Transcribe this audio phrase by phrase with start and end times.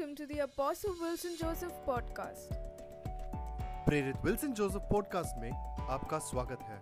[0.00, 2.52] welcome to the Apostle Wilson Joseph podcast.
[3.86, 5.50] प्रेरित Wilson Joseph podcast में
[5.94, 6.78] आपका स्वागत है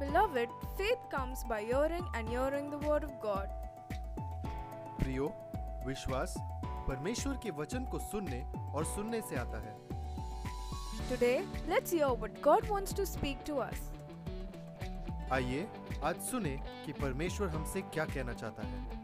[0.00, 3.48] Beloved, faith comes by hearing and hearing the word of God.
[5.00, 5.32] प्रियो
[5.86, 6.34] विश्वास
[6.88, 8.42] परमेश्वर के वचन को सुनने
[8.74, 9.76] और सुनने से आता है
[11.12, 11.36] Today,
[11.74, 13.86] let's hear what God wants to speak to us.
[15.32, 15.66] आइए
[16.04, 19.01] आज सुने कि परमेश्वर हमसे क्या कहना चाहता है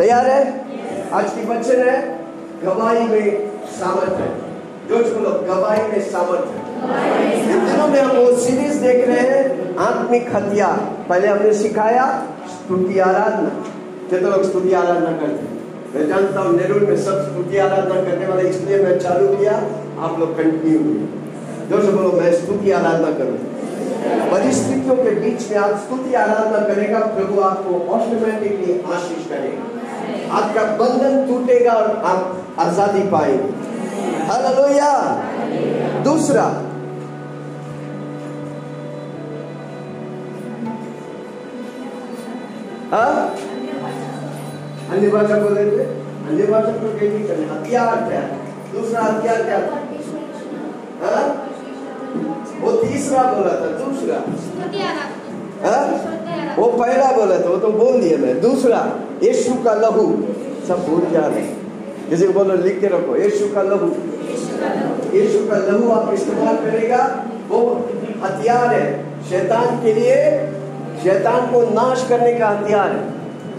[0.00, 0.42] तैयार है?
[1.12, 1.96] आज की वचन है,
[2.62, 3.24] गवाही में
[3.70, 4.28] सामर्थ्य
[4.88, 6.54] जो बोलो, गवाही में सामर्थ्य
[7.48, 12.06] इन दिनों में हम वो सीरीज़ देख रहे हैं, आत्मिक हथियार। पहले हमने सिखाया
[12.48, 13.50] स्तुति आराधना।
[14.10, 15.58] कितने लोग स्तुति आराधना करते हैं।
[15.94, 19.56] मैं जानता हूँ नेहरू में सब स्तुति आराधना करने वाले, इसलिए मैं चालू किया,
[19.98, 20.78] आप लोग कंटिन्यू
[21.70, 23.38] जो से बोलो, मैं स्तुति आराधना करूँ।
[24.30, 29.76] परिस्थितियों के बीच में आप स्तुति आराधना करेगा, प्रभु आपको ऑटोमेटिकली आशीष करेगा।
[30.30, 32.20] आपका बंधन टूटेगा और आप
[32.58, 33.48] आज़ादी पाएँगे।
[34.26, 34.90] हालेलुया।
[36.04, 36.44] दूसरा
[42.92, 43.14] हाँ?
[44.90, 45.84] अन्य भाषा बोले थे?
[46.28, 48.22] अन्य भाषा को कहीं नहीं करने हथियार क्या?
[48.72, 49.58] दूसरा हथियार क्या?
[49.60, 49.76] था?
[51.02, 51.26] हाँ?
[52.60, 54.16] वो तीसरा बोला था दूसरा।
[55.66, 55.84] हाँ?
[56.56, 58.80] वो पहला बोला था वो तो बोल दिया मैं दूसरा।
[59.22, 60.04] यीशु का लहू।
[60.68, 61.56] सब भूल जा रहे हैं।
[62.10, 63.88] किसी को बोलो लिख के रखो यीशु का लहू।
[65.14, 67.02] यीशु का लहू आप इस्तेमाल करेगा
[67.48, 67.60] वो
[68.24, 68.86] हथियार है।
[69.30, 70.16] शैतान के लिए
[71.02, 73.02] शैतान को नाश करने का हथियार है।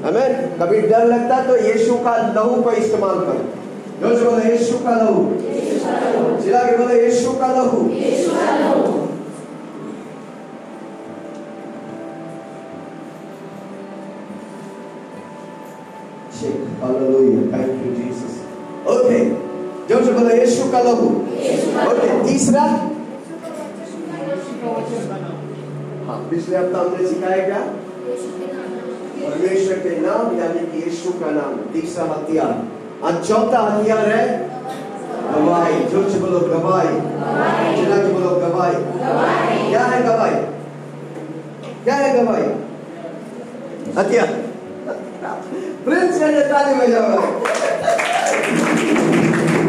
[0.04, 3.44] हमें कभी डर लगता है तो यीशु का लहू को इस्तेमाल करो।
[4.02, 5.26] जो से बोलो यीशु का लहू?
[6.44, 7.80] चिल्ला के बोलो यीशु का लहू।
[16.82, 17.46] Hallelujah.
[17.48, 18.42] Thank you, Jesus.
[18.88, 19.24] Okay.
[19.92, 21.08] से बोलो यीशु का लहू
[21.86, 22.62] ओके तीसरा
[26.08, 27.60] हाँ पिछले हफ़्ता हमने सिखाया क्या
[29.22, 32.54] परमेश्वर के नाम यानी कि यीशु का नाम तीसरा हथियार
[33.04, 34.26] और चौथा हथियार है
[35.32, 36.96] गवाही ज़ोर बोलो गवाही
[37.76, 38.80] चिल्ला के बोलो गवाही
[39.70, 40.42] क्या है गवाही
[41.84, 42.50] क्या है गवाही
[43.98, 44.41] हथियार
[45.86, 47.50] प्रिंस के लिए ताली बजाओ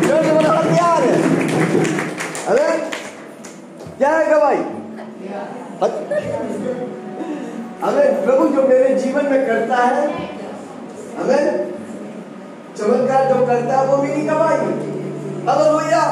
[0.04, 0.16] से
[0.78, 1.12] है
[2.48, 2.66] अरे
[3.98, 4.62] क्या है गवाही
[7.82, 10.06] हमें प्रभु जो मेरे जीवन में करता है
[11.18, 11.72] हमें
[12.76, 14.68] चमत्कार जो करता है वो मेरी गवाही
[15.48, 16.04] हालेलुया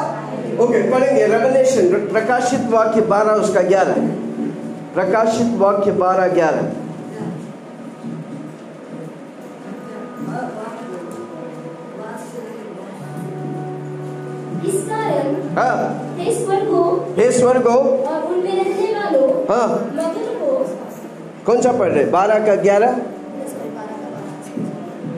[0.59, 4.07] ओके पढ़ेंगे रेवलेशन प्रकाशित वाक्य बारह उसका ग्यारह
[4.93, 6.80] प्रकाशित वाक्य बारह ग्यारह
[14.69, 16.85] इस कारण हाँ। हे स्वर्गों
[17.15, 20.51] हे स्वर्गो और उनमें रहने वालों हाँ। मगन को
[21.45, 22.05] कौन सा पढ़ रहे?
[22.11, 22.91] बारह का ग्यारह?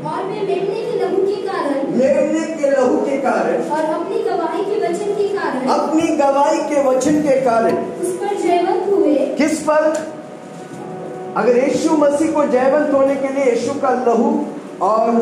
[0.04, 4.64] और वे मेमने के लहू के कारण मेमने के लहू के कारण। और अपनी गवाही
[4.64, 9.60] के वचन के कारण अपनी गवाही के वचन के कारण। उस पर जयवंत हुए। किस
[9.60, 9.94] पर?
[11.38, 14.32] अगर यीशु मसीह को जयवंत होने के लिए यीशु का लहू
[14.82, 15.22] और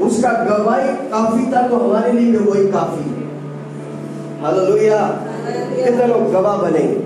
[0.00, 3.21] उसका गवाही काफ़ी था तो हमारे लिए भी वही काफ़ी है।
[4.42, 4.98] हालेलुया।
[5.84, 7.00] कितने लोग गवाह बनेंगे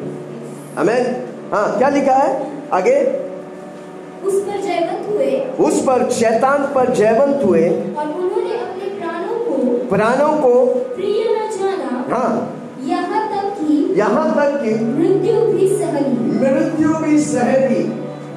[0.79, 2.53] हमें हाँ क्या लिखा है?
[2.73, 2.95] आगे।
[4.25, 5.31] उस पर जयवंत हुए।
[5.67, 11.51] उस पर शैतान पर जयवंत हुए। और उन्होंने अपने प्राणों को प्राणों को प्रिय न
[11.51, 12.53] जाना। हाँ।
[12.85, 17.83] यहाँ तक कि यहाँ तक कि मृत्यु भी सहनी। मृत्यु भी सहनी।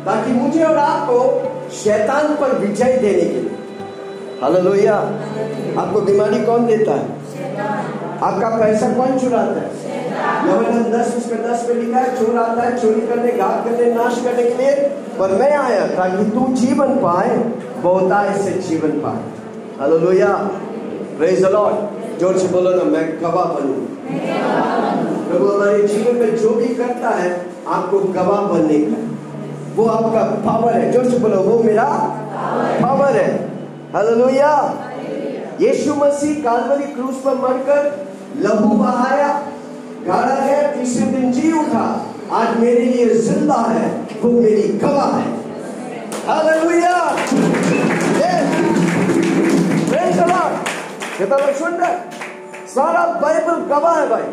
[0.06, 1.18] ताकि मुझे और आपको
[1.72, 3.50] शैतान पर विजय देने के लिए।
[4.42, 4.96] हालेलुया।
[5.78, 7.20] आपको बीमारी कौन देता है?
[8.24, 9.70] आपका पैसा कौन चुराता है?
[10.92, 14.44] दस उसमें दस में लिखा है, चोर आता है, चोरी करने, घात करने, नाश करने
[14.44, 14.72] के लिए।
[15.20, 17.38] पर मैं आया ताकि तू जीवन पाए
[17.84, 19.22] बहुताय से जीवन पाए।
[19.80, 20.34] हालेलुया
[21.18, 23.80] प्रेज द लॉर्ड ज़ोर से बोलो ना, मैं गवाह बनूं।
[25.30, 27.30] प्रभु हमारे जीवन में जो भी करता है,
[27.68, 28.98] आपको गवाह बनने का
[29.76, 31.86] वो आपका पावर है। ज़ोर से बोलो, वो मेरा
[32.82, 33.30] पावर है।
[33.94, 34.52] हालेलुया
[35.62, 37.82] यीशु मसीह कालवरी क्रूस पर मरकर
[38.42, 39.28] लहू बहाया
[40.08, 41.86] गाड़ा गया तीसरे दिन जी उठा।
[42.32, 43.88] आज मेरे लिए ज़िंदा है,
[44.24, 45.38] वो मेरी गवाह है।
[51.60, 51.96] सुन रहे
[52.68, 54.28] सारा बाइबल गवाह है भाई।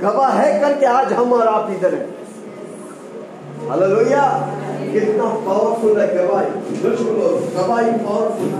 [0.00, 2.08] गवाह है करके आज हम और आप इधर हैं।
[3.68, 4.24] हालेलुया!
[4.92, 8.50] कितना पावरफुल है गवाही। जोश बोलो गवाही पावरफुल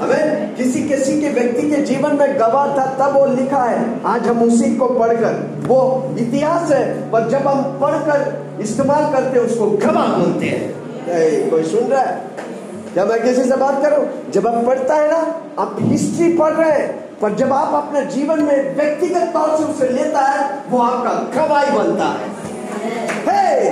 [0.00, 4.26] हमें किसी किसी के व्यक्ति के जीवन में गवाह था, तब वो लिखा है। आज
[4.26, 5.80] हम उसी को पढ़कर, वो
[6.18, 11.80] इतिहास है, पर जब हम पढ़कर इस्तेमाल करते हैं, उसको गवाह बोलते हैं। कोई सुन
[11.80, 12.20] रहा है?
[12.94, 16.70] क्या मैं किसी से बात करूँ, जब आप पढ़ता है ना, आप हिस्ट्री पढ़ रहे
[16.70, 21.12] हैं, पर जब आप अपने जीवन में व्यक्तिगत तौर से उसे लेता है, वो आपका
[21.36, 22.28] गवाही बनता है।
[23.28, 23.70] हे!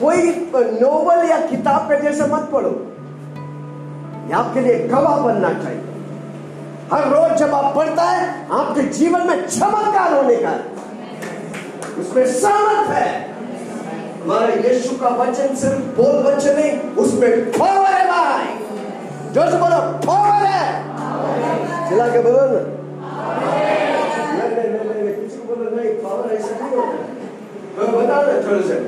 [0.00, 0.20] कोई
[0.80, 2.70] नोवेल या किताब के जैसे मत पढ़ो।
[4.28, 5.82] ये आपके लिए गवाह बनना चाहिए।
[6.92, 10.62] हर रोज जब आप पढ़ता है आपके जीवन में चमत्कार होने का है।
[12.00, 13.08] उसमें सामर्थ है।
[14.22, 18.48] हमारे यीशु का वचन सिर्फ़ बोल वचन नहीं उसमें पावर है भाई।
[19.34, 20.64] ज़ोर से बोलो पावर है।
[21.88, 22.60] चिल्ला के बोलो ना।
[24.30, 26.96] नहीं नहीं नहीं किसी को बोलो नहीं पावर ऐसे नहीं होता।
[27.76, 28.78] तो बता ना थोड़े से।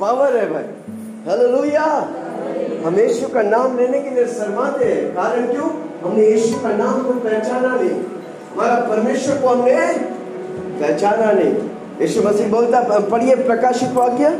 [0.00, 0.62] पावर है भाई।
[1.26, 1.84] हालेलुया
[2.86, 5.68] हम यीशु का नाम लेने के लिए शर्माते हैं कारण क्यों?
[6.02, 9.76] हमने यीशु का नाम को पहचाना नहीं। हमारा परमेश्वर को हमने
[10.80, 11.52] पहचाना नहीं।
[12.00, 14.30] यीशु मसीह बोलता पढ़िए प्रकाशित वाक्य।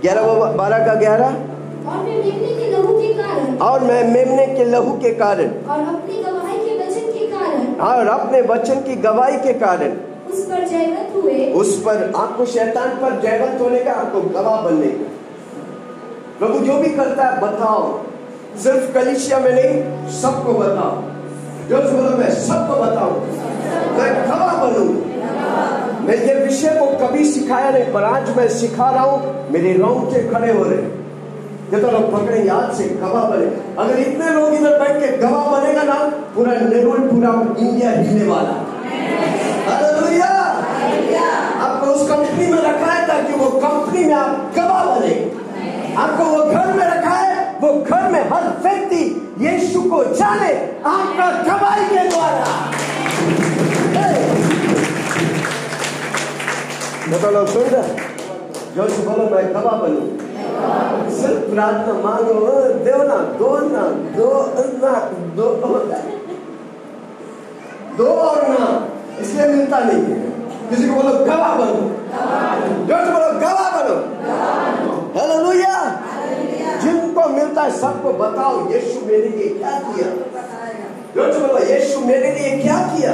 [0.00, 0.22] ग्यारह
[0.52, 4.92] बारह का ग्यारह। और मैं मेमने के लहू के कारण। और मैं मेमने के लहू
[4.92, 9.52] के कारण। और अपनी गवाही के वचन के कारण। और अपने वचन की गवाही के
[9.52, 9.96] कारण।
[10.32, 14.86] उस पर जयवंत हुए उस पर आपको शैतान पर जयवंत होने का आपको गवाह बनने
[14.86, 15.10] का।
[16.38, 18.00] प्रभु, जो भी करता है, बताओ।
[18.62, 21.02] सिर्फ़ कलिशिया में नहीं, सबको बताओ।
[21.68, 23.20] जो से बोलो मैं सबको बताऊँ
[23.98, 24.88] मैं गवाह बनूं।
[26.06, 30.22] मैं ये विषय को कभी सिखाया नहीं, पर आज मैं सिखा रहा हूँ, मेरे रोंगटे
[30.28, 31.02] खड़े हो रहे
[31.72, 33.46] ये तो लोग पकड़े याद से गवाह बने।
[33.78, 35.94] अगर इतने लोग इधर बैठ के गवाह बनेगा ना,
[36.34, 38.61] पूरा नेरुल पूरा इंडिया हिलने वाला।
[44.12, 45.32] आप गवाह बने
[45.96, 50.52] आपको वो घर में रखा है, वो घर में हर व्यक्ति यीशु को जाने
[50.86, 52.46] आपका गवाही के द्वारा।
[57.12, 57.64] तो सुन
[59.04, 60.06] बोलो, मैं गवाह बनूं।
[61.10, 63.82] सिर्फ़ प्रार्थना मांगो दो, ना दो ना।
[65.36, 65.68] दो
[67.96, 68.88] दो और ना,
[69.20, 70.31] इसलिए मिलता नहीं है।
[70.72, 71.80] किसी को बोलो गवाह बनो
[72.88, 73.96] ज़ोर से बोलो गवाह बनो
[75.16, 75.74] हालेलुया।
[76.82, 80.06] जिनको मिलता है, सबको बताओ, यीशु मेरे लिए क्या किया?
[81.14, 83.12] ज़ोर से बोलो, यीशु मेरे लिए क्या किया?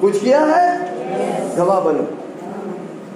[0.00, 0.64] कुछ किया है?
[1.56, 2.06] गवाह बनो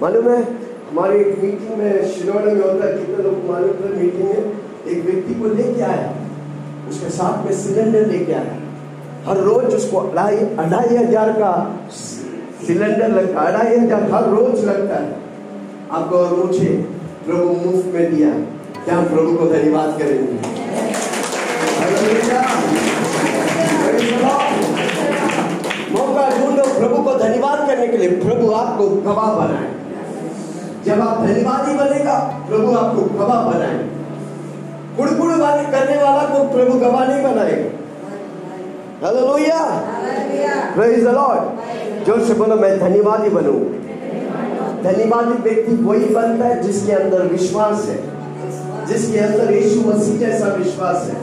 [0.01, 0.41] मालूम है,
[0.89, 4.41] हमारी एक मीटिंग में शिरोड में होता है, कितने लोग मालूम है मीटिंग में?
[4.87, 6.13] एक व्यक्ति को लेके आया।
[6.89, 8.55] उसके साथ में सिलेंडर लेके आया।
[9.27, 11.51] हर रोज उसको अढ़ाई अढ़ाई हज़ार का
[12.67, 15.09] सिलेंडर लगता है अढ़ाई हज़ार हर रोज लगता है।
[15.91, 16.69] आपको और मुझे
[17.25, 18.29] प्रभु मुफ़्त में दिया
[18.85, 20.37] क्या हम प्रभु को धन्यवाद करेंगे।
[25.93, 29.69] मौका ढूंढो प्रभु को धन्यवाद करने के लिए प्रभु आपको गवाह बनाए।
[30.85, 32.17] जब आप धन्यवादी बनेगा
[32.49, 33.77] प्रभु आपको गवाह बनाए।
[34.97, 37.69] कुड़कुड़ वाले करने वाला को प्रभु गवाह नहीं बनाएगा
[39.01, 39.61] हालेलुया
[40.75, 41.43] प्रेज द लॉर्ड
[42.05, 43.53] ज़ोर से बोलो, मैं धन्यवादी बनू।
[44.83, 47.97] धन्यवादी व्यक्ति वही बनता है जिसके अंदर विश्वास है,
[48.87, 51.17] जिसके अंदर यीशु मसीह जैसा विश्वास है।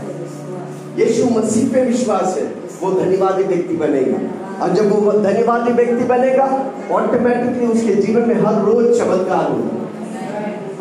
[0.98, 2.46] यीशु मसीह पे विश्वास है,
[2.82, 4.18] वो धन्यवादी व्यक्ति बनेगा।
[4.62, 6.46] और जब वो धन्यवादी व्यक्ति बनेगा
[6.92, 9.78] ऑटोमेटिकली उसके जीवन में हर रोज चमत्कार होगा।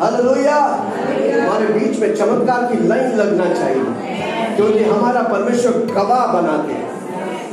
[0.00, 3.84] हालेलुया हमारे बीच में चमत्कार की लाइन लगना चाहिए,
[4.56, 6.90] क्योंकि हमारा परमेश्वर गवाह बनाते हैं।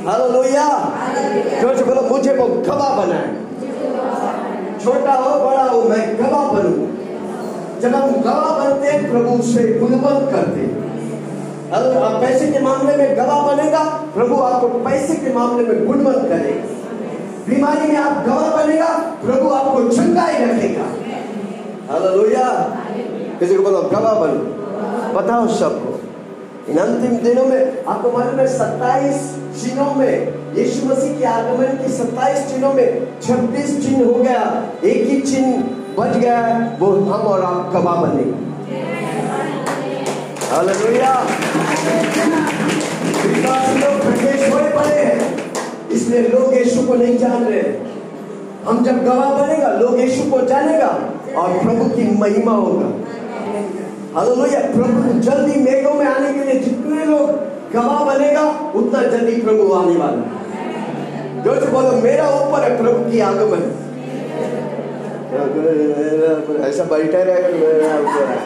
[0.08, 0.98] हालेलुया।
[1.78, 3.36] से बोलो, मुझे वो गवाह बनाए।
[4.84, 7.00] छोटा हो, बड़ा हो, मैं गवाह बनूं।
[7.80, 10.90] जब हम गवाह बनते, प्रभु से गुणवंत करते।
[11.72, 13.84] अगर आप पैसे के मामले में गवाह बनेगा,
[14.16, 16.80] प्रभु आपको पैसे के मामले में गुणवंत करेगा
[17.50, 18.88] बीमारी में आप गवाह बनेगा,
[19.26, 20.84] प्रभु आपको चंगाई रखेगा।
[21.94, 22.78] हालेलुया।
[23.40, 24.60] किसी को बोलो, गवाह बनो।
[25.20, 25.89] बताओ सबको
[26.68, 29.20] इन अंतिम दिनों में आपको मालूम है सत्ताईस
[29.62, 30.14] चिन्हों में,
[30.56, 32.88] यीशु मसीह के आगमन की सत्ताईस चिन्हों में
[33.22, 34.42] छब्बीस चिन्ह हो गया,
[34.84, 35.52] एक ही चिन्ह
[35.98, 36.40] बच गया,
[36.80, 37.72] वो हम और आप
[44.76, 45.20] पड़े हैं,
[45.92, 47.62] इसलिए लोग यीशु को नहीं जान रहे।
[48.66, 50.88] हम जब गवाह बनेगा, लोग यीशु को जानेगा
[51.38, 52.88] और प्रभु की महिमा होगा।
[54.16, 57.28] हालेलुया। प्रभु जल्दी मेघों में आने के लिए जितने लोग
[57.74, 58.44] गवाह बनेगा
[58.76, 63.62] उतना जल्दी प्रभु आने वाला है। जो बोलो मेरा ऊपर है प्रभु की आगमन।
[66.68, 68.40] ऐसा बैठा रहेगा मेरा ऊपर है।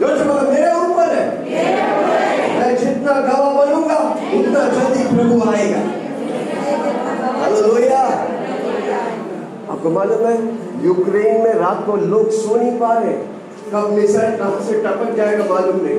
[0.00, 1.24] जो से बोलो मेरे ऊपर है।
[2.58, 3.98] मैं जितना गवाह बनूँगा
[4.38, 5.82] उतना जल्दी प्रभु आएगा।
[7.40, 8.04] हालेलुया।
[9.70, 10.36] आपको मालूम है
[10.84, 13.18] यूक्रेन में रात को लोग सो नहीं पा रहे।
[13.72, 15.98] कब मिसाइल कहाँ से टपक जाएगा, मालूम नहीं।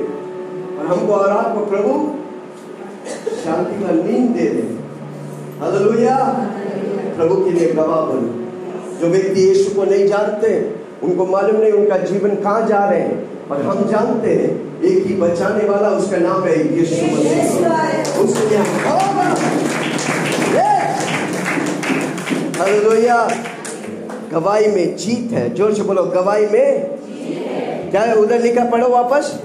[0.78, 1.92] और हमको और आपको प्रभु
[3.44, 4.62] शांति का नींद दे दे।
[5.60, 6.16] हालेलुया।
[7.16, 8.42] प्रभु के लिए गवाह बनो।
[9.00, 13.48] जो व्यक्ति यीशु को नहीं जानते, उनको मालूम नहीं उनका जीवन कहाँ जा रहे हैं
[13.48, 18.58] और हम जानते हैं, एक ही बचाने वाला उसका नाम है यीशु मसीह। उसके लिए!
[22.58, 23.30] हालेलुया।
[24.32, 26.90] गवाही में जीत है। ज़ोर से बोलो, गवाही में
[27.90, 29.42] क्या उधर लिखा पढ़ो वापस।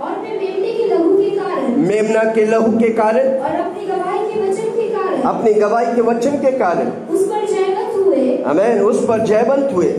[0.00, 4.18] और मैं मेमने के लहू के कारण। मेमना के लहू के कारण। और अपनी गवाही
[4.18, 8.80] के वचन के कारण। अपनी गवाही के वचन के कारण। उस पर जयवंत हुए। हमें
[8.80, 9.92] उस पर जयवंत हुए।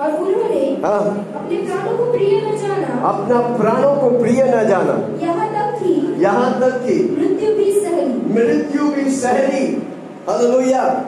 [0.00, 5.26] और उन्होंने हाँ। अपने प्राणों को प्रिय न जाना। अपना प्राणों को प्रिय न जाना।
[5.26, 9.82] यहाँ तक कि यहाँ तक कि मृत्यु भी सहली। मृत्यु भी सहली।
[10.28, 11.04] हालेलुया।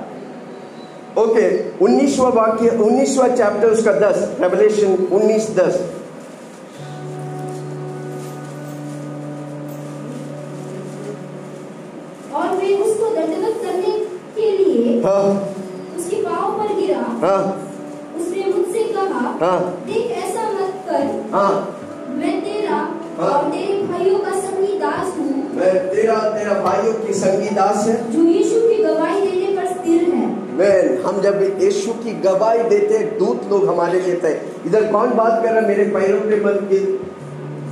[1.19, 1.47] ओके
[1.85, 5.81] उन्नीसवा वाक्य उन्नीसवा चैप्टर उसका दस रेवलेशन उन्नीस दस।
[12.35, 12.49] और
[12.83, 13.93] उसको दंडवत करने
[14.37, 15.25] के लिए हाँ।
[15.99, 17.43] उसके पाँव पर गिरा। हाँ।
[18.21, 21.53] उसने मुझसे कहा हाँ। देख ऐसा मत कर। हाँ।
[22.17, 22.77] मैं तेरा
[23.19, 27.87] हाँ। और तेरे भाइयों का संगी दास हूँ। मैं तेरा तेरा भाइयों की संगी दास
[27.89, 30.09] है। जो यीशु की गवाही देने पर स्थिर
[30.61, 34.93] है मैं हम जब यीशु की गवाही देते हैं, दूत लोग हमारे लेते हैं इधर
[34.93, 35.69] कौन बात कर रहा है?
[35.69, 36.79] मेरे पैरों पे बन के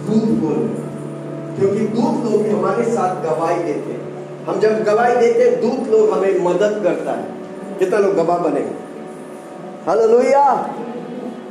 [0.08, 0.68] दूत बोल
[1.58, 4.08] क्योंकि दूत लोग हमारे साथ गवाही देते हैं।
[4.44, 7.24] हम जब गवाही देते हैं, दूत लोग हमें मदद करता है।
[7.78, 8.88] कितना लोग गवाह बनेंगे
[9.86, 10.74] हालेलुया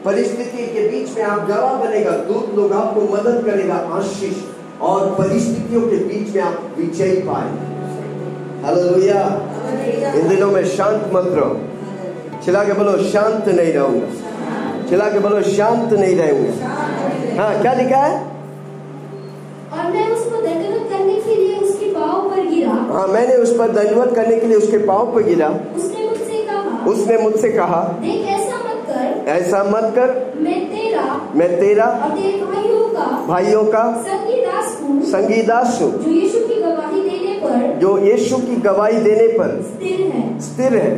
[0.06, 4.38] परिस्थिति के बीच में आप गवाह बनेगा। दूत लोग आपको मदद करेगा आशीष।
[4.82, 7.67] और परिस्थितियों के बीच में आप विजयी पाएँगे।
[8.64, 9.22] हालेलुया
[10.20, 14.08] इन दिनों में शांत मत रहो चिल्ला के बोलो शांत नहीं रहूँगा
[14.90, 18.16] चिल्ला के बोलो शांत नहीं रहूँगा हाँ क्या लिखा है
[19.78, 23.72] और मैं उसको दंडवत करने के लिए उसके पाँव पर गिरा। हाँ मैंने उस पर
[23.72, 25.48] दंडवत करने के लिए उसके पाँव पर गिरा।
[25.78, 31.04] उसने मुझसे कहा उसने मुझसे कहा देख ऐसा मत कर। ऐसा मत कर। मैं तेरा
[31.36, 36.48] मैं तेरा और तेरे भाइयों का भाइयों का संगी दास हूँ। संगीदास हूँ जो यीशु
[36.48, 40.96] की गवाही देने पर जो यीशु की गवाही देने पर स्थिर है। स्थिर है।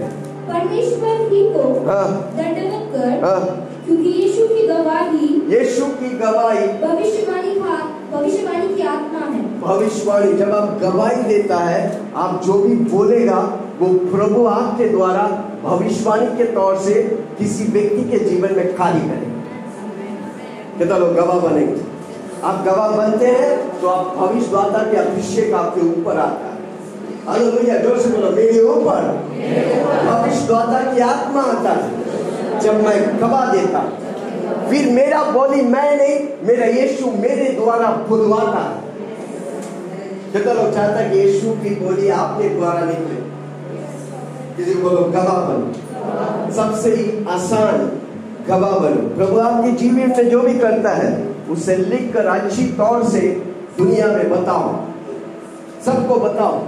[0.49, 2.05] परमेश्वर ही को हाँ।
[2.37, 3.41] दंडवत कर हाँ।
[3.85, 7.77] क्योंकि यीशु की गवाही यीशु की गवाही भविष्यवाणी का
[8.11, 11.81] भविष्यवाणी की आत्मा है। भविष्यवाणी जब आप गवाही देता है
[12.15, 13.39] आप जो भी बोलेगा
[13.79, 15.23] वो प्रभु आपके द्वारा
[15.63, 17.03] भविष्यवाणी के तौर से
[17.39, 19.37] किसी व्यक्ति के जीवन में खाली करेगा।
[20.77, 21.98] कितना लोग गवाह बनेंगे?
[22.43, 26.57] आप गवाह बनते हैं तो आप भविष्यवाता के अभिषेक आपके ऊपर आता है।
[27.25, 29.01] हालेलुया ज़ोर से बोलो मेरे ऊपर?
[30.05, 33.79] भविष्यवाता की आत्मा आता है। जब मैं गवाह देता
[34.69, 36.17] फिर मेरा बोली मैं नहीं
[36.47, 38.87] मेरा यीशु मेरे द्वारा बुलवाता है।
[40.33, 43.21] कितना लोग चाहता है कि यीशु की बोली आपके द्वारा निकले।
[44.57, 46.91] किसी को लोग गवाह बनो। सबसे
[47.29, 47.89] आसान
[48.47, 51.09] गवाह बनो। प्रभु आपके जीवन से जो भी करता है
[51.49, 53.19] उसे लिख कर अच्छी तौर से
[53.77, 54.75] दुनिया में बताओ।
[55.85, 56.59] सबको बताओ।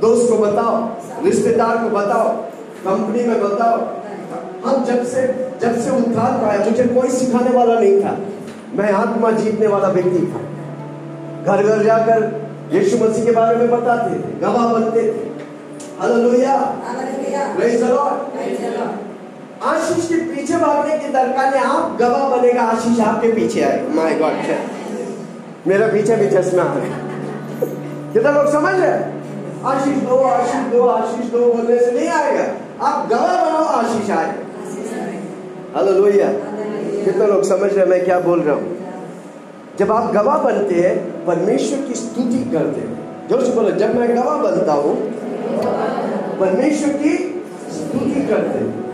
[0.00, 0.76] दोस्त को बताओ।
[1.24, 2.28] रिश्तेदार को बताओ।
[2.86, 3.78] कंपनी में बताओ।
[4.66, 8.18] हम जब से जब से उद्धार पाया मुझे कोई सिखाने वाला नहीं था।
[8.74, 10.40] मैं आत्मा जीतने वाला व्यक्ति था।
[11.44, 15.26] घर घर जाकर यीशु मसीह के बारे में बताते थे गवाह बनते थे।
[16.00, 16.56] हालेलुया।
[17.56, 19.05] प्रेज द लॉर्ड
[19.64, 24.14] आशीष के पीछे भागने की दरकार नहीं आप गवाह बनेगा, आशीष आपके पीछे आएगा। माय
[24.14, 24.32] गॉड
[25.66, 26.90] मेरा पीछे भी चश्मा आ है
[28.12, 28.90] कितना लोग समझ रहे
[29.64, 32.44] आशीष दो आशीष दो आशीष दो बोलने से नहीं आएगा।
[32.86, 34.44] आप गवाह बनाओ आशीष आएगा
[35.74, 36.28] हालेलुया
[37.04, 38.76] कितने लोग समझ रहे मैं क्या बोल रहा हूँ?
[39.78, 40.96] जब आप गवाह बनते हैं,
[41.26, 44.94] परमेश्वर की स्तुति करते हैं। ज़ोर से बोलो, जब मैं गवाह बनता हूँ,
[46.40, 47.16] परमेश्वर की
[47.72, 48.85] स्तुति करते हैं।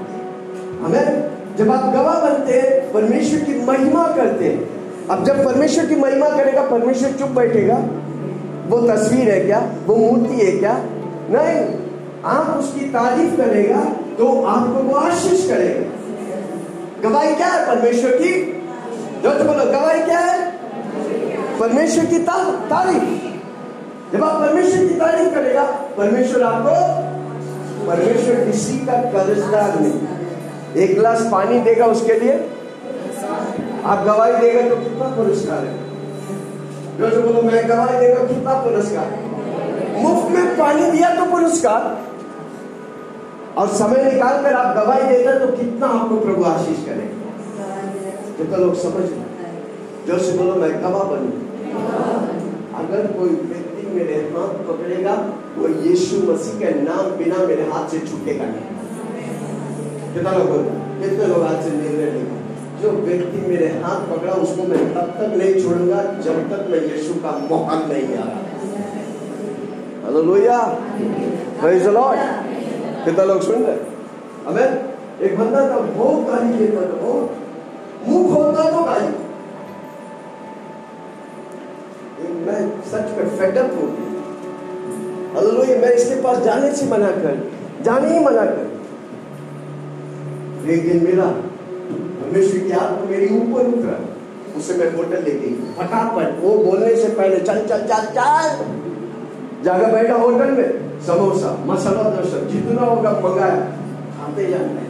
[0.83, 5.97] हमें जब आप गवाह बनते हैं परमेश्वर की महिमा करते हैं। अब जब परमेश्वर की
[5.97, 7.77] महिमा करेगा परमेश्वर चुप बैठेगा।
[8.69, 9.73] वो तस्वीर है क्या?
[9.87, 10.75] वो मूर्ति है क्या?
[11.31, 11.61] नहीं।
[12.25, 13.81] आप उसकी तारीफ़ करेगा
[14.19, 18.33] तो आपको वो आशीष करेगा। गवाही क्या है परमेश्वर की?
[19.23, 20.51] जो तो बोलो गवाही क्या है?
[21.61, 25.63] परमेश्वर की ता, तारीफ़। जब आप परमेश्वर की तारीफ़ करेगा
[25.99, 26.75] परमेश्वर आपको
[27.87, 30.12] परमेश्वर किसी का कर्जदार नहीं।
[30.77, 32.35] एक गिलास पानी देगा उसके लिए।
[33.85, 35.75] आप गवाही देगा तो कितना पुरस्कार है?
[36.99, 39.09] जो जो बोलो, मैं गवाही देगा कितना पुरस्कार
[40.03, 41.83] मुफ़्त में पानी दिया तो पुरस्कार।
[43.59, 47.17] और समय निकाल कर आप गवाही देते तो कितना आपको प्रभु आशीष करेगा
[48.37, 49.21] कितना लोग समझ रहे
[50.07, 51.31] जो से बोलो, मैं गवाह बनू।
[52.75, 55.15] अगर कोई व्यक्ति मेरे हाथ पकड़ेगा,
[55.57, 58.72] वो यीशु मसीह के नाम बिना मेरे हाथ से छूटेगा नहीं।
[60.15, 60.49] कितना लोग
[61.03, 62.41] कितने लोग हाथ से निर्णय लेंगे?
[62.83, 67.15] जो व्यक्ति मेरे हाथ पकड़ा, उसको मैं तब तक नहीं छोड़ूँगा जब तक मैं यीशु
[67.15, 68.41] का मोहन नहीं आ रहा।
[71.79, 72.21] द लॉर्ड
[73.05, 73.77] कितना लोग सुन रहे?
[74.47, 74.69] हमें
[75.23, 79.15] एक बंदा था, बहुत गाली देता था, बहुत। मुँह खोलता तो गाली।
[82.47, 84.03] मैं सच में फेडअप हो गया।
[85.81, 87.51] मैं इसके पास जाने से मना कर,
[87.83, 88.72] जाने ही मना कर।
[90.67, 93.97] एक दिन मिला परमेश्वर की आत्मा मेरी ऊपर उतरा।
[94.59, 98.65] उसे मैं होटल ले गई फटाफट, वो बोलने से पहले चल चल चल चल।
[99.65, 103.57] जाकर बैठा होटल में। समोसा, मसाला डोसा जितना होगा मंगाया।
[104.17, 104.87] खाते जाना है।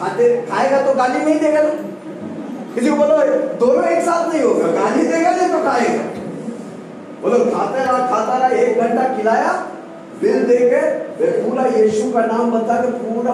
[0.00, 1.70] खाते, खाएगा तो गाली नहीं देगा ना।
[2.74, 3.16] किसी को बोलो
[3.56, 6.04] दोनों एक साथ नहीं होगा, गाली देगा नहीं तो खाएगा।
[7.22, 9.66] बोलो, खाता रहा खाता रहा, एक घंटा खिलाया
[10.20, 10.80] बिल दे के
[11.16, 13.32] फिर पूरा यीशु का नाम बता के पूरा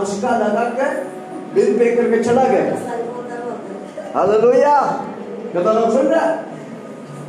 [0.00, 0.88] मस्का लगा के
[1.54, 2.64] बिल पे करके चला गया।
[4.14, 4.74] हालेलुया
[5.52, 6.28] कितना लोग सुन रहे?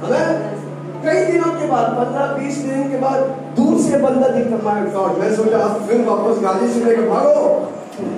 [0.02, 0.60] हमें
[1.04, 3.20] कई दिनों के बाद, पंद्रह, बीस दिन के बाद
[3.58, 7.40] दूर से बंदा दिखता माय गॉड मैं सोचा अब फिर वापस गाली सुनने के भागो।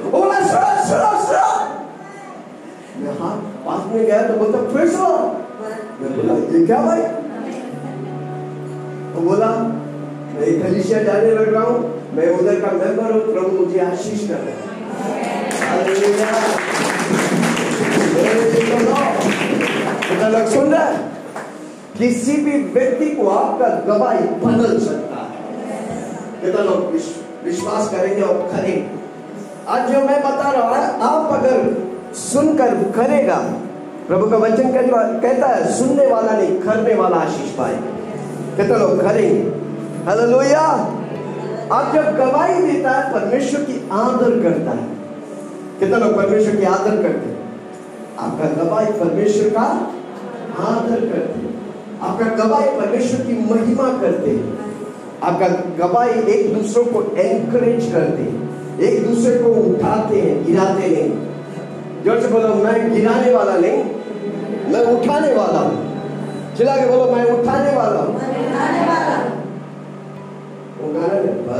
[0.03, 1.47] वो बोला सुनो सुनो सुनो
[3.03, 5.13] मैं हाँ पास में गया तो बोलता, फिर सुनो
[6.01, 7.01] मैं बोला, ये क्या भाई?
[9.13, 9.49] वो बोला
[10.33, 14.27] मैं एक कलीसिया जाने लग रहा हूँ। मैं उधर का मेंबर हूँ, प्रभु मुझे आशीष
[14.27, 14.73] कर रहे
[20.29, 20.97] लोग सुन रहे
[21.99, 25.31] किसी भी व्यक्ति को आपका गवाही बदल सकता है।
[26.41, 26.91] कितना लोग
[27.45, 28.87] विश्वास करेंगे और करेंगे।
[29.67, 33.37] आज जो मैं बता रहा हूँ, आप अगर सुनकर करेगा,
[34.07, 37.75] प्रभु का वचन कह- कहता है, सुनने वाला नहीं, करने वाला आशीष पाए
[38.57, 39.62] कितना लोग करेंगे?
[40.05, 40.61] हालेलुया।
[41.71, 44.87] आप जब गवाही देता है, परमेश्वर की आदर करता है।
[45.79, 47.37] कितना लोग परमेश्वर की आदर करते हैं?
[48.19, 49.61] आपका गवाही परमेश्वर का
[50.63, 51.53] आदर करते हैं।
[52.01, 54.57] आपका गवाही परमेश्वर की महिमा करते हैं।
[55.23, 55.47] आपका
[55.87, 61.11] गवाही एक दूसरों को एनकरेज करते हैं। एक दूसरे को उठाते हैं, गिराते नहीं
[62.05, 63.83] ज़ोर से बोलो, मैं गिराने वाला नहीं,
[64.73, 65.75] मैं उठाने वाला हूँ।
[66.57, 69.42] चिल्ला के बोलो मैं उठाने वाला हूँ।
[70.83, 71.53] वो गाना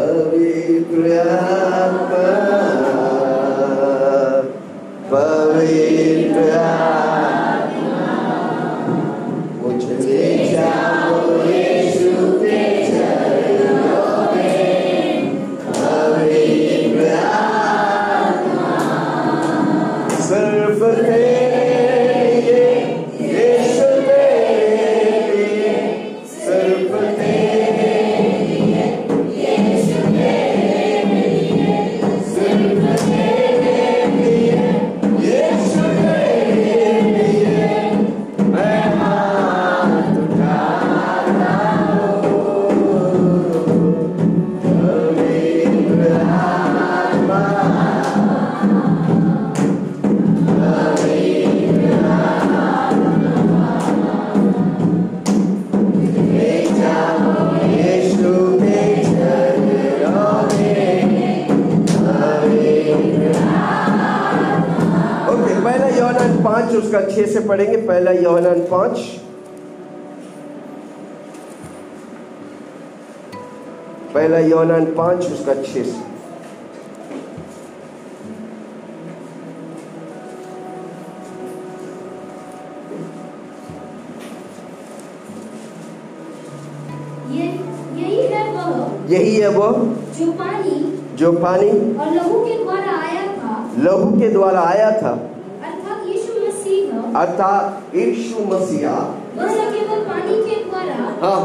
[67.54, 69.00] पढ़ेंगे पहला यौनान पाँच।
[74.14, 76.02] पहला यौनान पाँच उसका छह से
[89.10, 89.86] यही है वह वो
[90.18, 90.80] जो पानी
[91.16, 95.14] जो पानी और लहू के द्वारा आया था। लहू के द्वारा आया था।
[97.16, 98.94] अर्थात यीशु मसीहा।
[100.08, 101.40] पानी के द्वारा हाँ।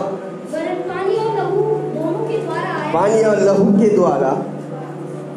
[0.88, 1.60] पानी और लहू
[1.94, 4.28] दोनों के द्वारा आया पानी और लहू के द्वारा।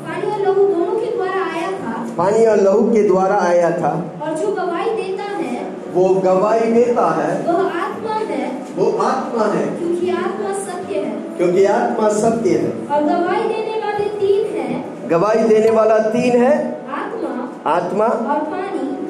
[0.05, 3.91] पानी और लहू दोनों के द्वारा आया था। पानी और लहू के द्वारा आया था।
[4.21, 9.65] और जो गवाही देता है वो गवाही देता है। वह आत्मा है। वो आत्मा है।
[9.67, 15.43] क्योंकि आत्मा सत्य है। क्योंकि आत्मा सत्य है। और गवाही देने वाले तीन हैं। गवाही
[15.43, 18.60] देने वाला तीन है। आत्मा आत्मा और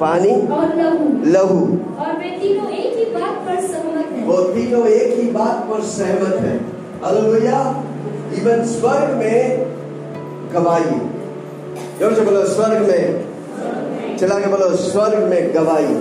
[0.02, 1.58] पानी और लहू। लहू।
[2.00, 5.82] और वे तीनों एक ही बात पर सहमत हैं। वो तीनों एक ही बात पर
[5.90, 6.56] सहमत है।
[7.04, 7.60] हालेलुया
[8.38, 9.66] इवन स्वर्ग में
[10.54, 10.98] गवाही।
[12.00, 14.16] ज़ोर से बोलो स्वर्ग में?
[14.18, 15.94] चला के बोलो स्वर्ग में गवाही।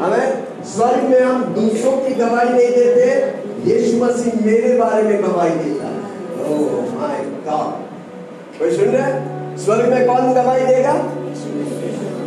[0.00, 0.26] हमें
[0.66, 5.86] स्वर्ग में हम दूसरों की गवाही नहीं देते यीशु मसीह मेरे बारे में गवाही देता
[5.86, 5.98] है।
[6.46, 9.56] ओह माय गॉड कोई सुन रहा है?
[9.56, 10.92] स्वर्ग में कौन गवाही देगा?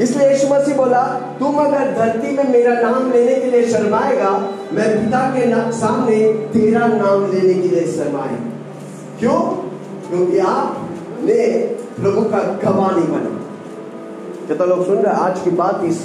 [0.04, 1.02] इसलिए यीशु मसीह बोला,
[1.40, 4.32] तुम अगर धरती में मेरा नाम लेने के लिए शर्माएगा,
[4.74, 6.18] मैं पिता के सामने
[6.54, 8.38] तेरा नाम लेने के लिए शर्माए
[9.20, 9.40] क्यों?
[10.10, 11.38] क्योंकि आपने
[12.00, 13.40] प्रभु का गवाह नहीं बना।
[14.48, 16.00] कितना लोग सुन रहे आज की बात इस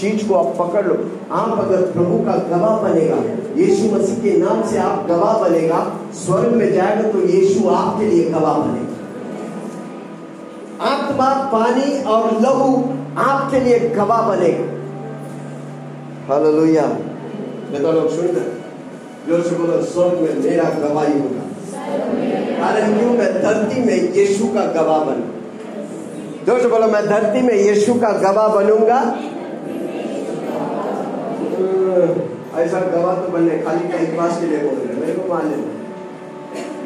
[0.00, 0.96] चीज़ को आप पकड़ लो।
[1.32, 3.16] आप अगर प्रभु का गवाह बनेगा,
[3.56, 5.80] यीशु मसीह के नाम से आप गवाह बनेगा,
[6.14, 8.98] स्वर्ग में जाएगा तो यीशु आपके लिए गवाह बनेगा।
[10.86, 12.68] आत्मा, पानी और लहू
[13.18, 14.66] आपके लिए गवाह बनेगा
[16.28, 16.82] हालेलुया।
[17.70, 18.50] कितना लोग सुन रहे?
[19.26, 21.44] ज़ोर से बोलो स्वर्ग में मेरा गवाही होगा।
[22.60, 23.12] कारण क्यों?
[23.18, 25.28] मैं धरती में यीशु का गवाह बनूं।
[26.46, 29.00] ज़ोर से बोलो मैं धरती में यीशु का गवाह बनूँगा।
[32.60, 35.70] ऐसा गवाह तो बनने खाली टाइम पास के लिए बोल रहे मेरे को मान लेना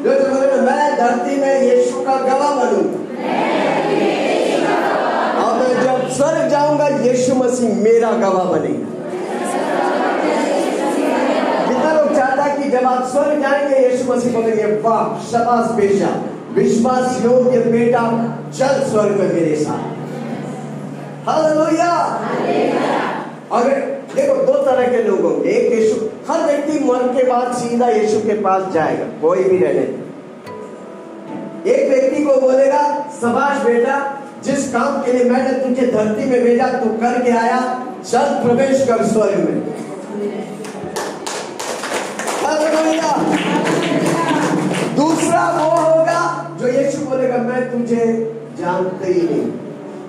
[0.03, 2.99] ज़ोर से बोलो मैं धरती में यीशु का गवाह बनूँगा
[5.67, 8.91] मैं जब स्वर्ग जाऊँगा, यीशु मसीह मेरा गवाह बनेगा।
[11.67, 16.07] कितना लोग चाहता कि जब आप स्वर्ग जाएँगे, यीशु मसीह बोलेंगे, वाह, शबाश बेटा
[16.53, 18.01] विश्वास योग्य बेटा,
[18.57, 19.83] चल स्वर्ग मेरे साथ।
[21.29, 21.91] हालेलुया।
[23.51, 23.63] और
[24.15, 25.95] देखो, दो तरह के लोग होंगे। एक यीशु,
[26.31, 30.07] हर व्यक्ति मर के बाद सीधा यीशु के पास जाएगा, कोई भी रहने
[31.71, 32.81] एक व्यक्ति को बोलेगा
[33.21, 37.59] सबाश बेटा जिस काम के लिए मैंने तुझे धरती में भेजा, तू करके आया,
[38.03, 39.57] चल प्रवेश कर स्वर्ग में।
[44.95, 46.21] दूसरा वो होगा
[46.59, 48.05] जो यीशु बोलेगा, मैं तुझे
[48.59, 49.47] जानते ही नहीं।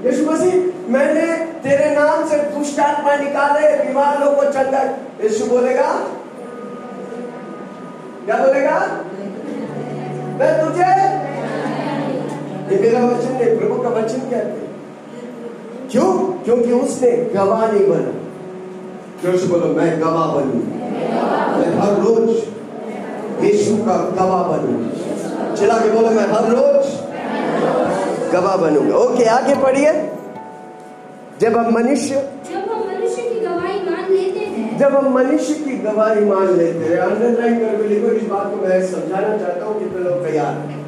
[0.04, 0.54] यीशु मसीह,
[0.88, 1.26] मैंने
[1.62, 4.82] तेरे नाम से दुष्ट आत्मा निकाले, बीमार लोगों को चंगा।
[5.22, 5.88] यीशु बोलेगा,
[8.24, 8.78] क्या बोलेगा?
[10.38, 10.90] मैं तुझे
[12.72, 14.68] ये मेरा वचन नहीं प्रभु का वचन कहते हैं।
[15.90, 16.14] क्यों?
[16.44, 18.26] क्योंकि उसने गवाह नहीं बना
[19.24, 20.58] से बोलो मैं गवाह बनू?
[21.58, 22.28] मैं हर रोज
[23.44, 24.90] यीशु का गवाह बनू।
[25.56, 26.86] चला के बोलो मैं हर रोज
[28.32, 29.92] गवाह बनूँगा। ओके आगे पढ़िए।
[31.40, 35.78] जब हम मनुष्य जब हम मनुष्य की गवाही मान लेते हैं। जब हम मनुष्य की
[35.78, 40.04] गवाही मान लेते हैं अंडरलाइन करके लिखो इस बात को मैं समझाना चाहता हूँ कितने
[40.04, 40.87] लोग तैयार हैं।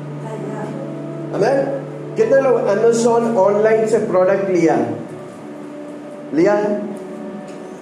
[1.34, 1.80] हमें
[2.16, 4.74] कितने लोग अमेजोन ऑनलाइन से प्रोडक्ट लिया?
[4.74, 5.00] है
[6.34, 6.54] लिया?
[6.54, 6.74] है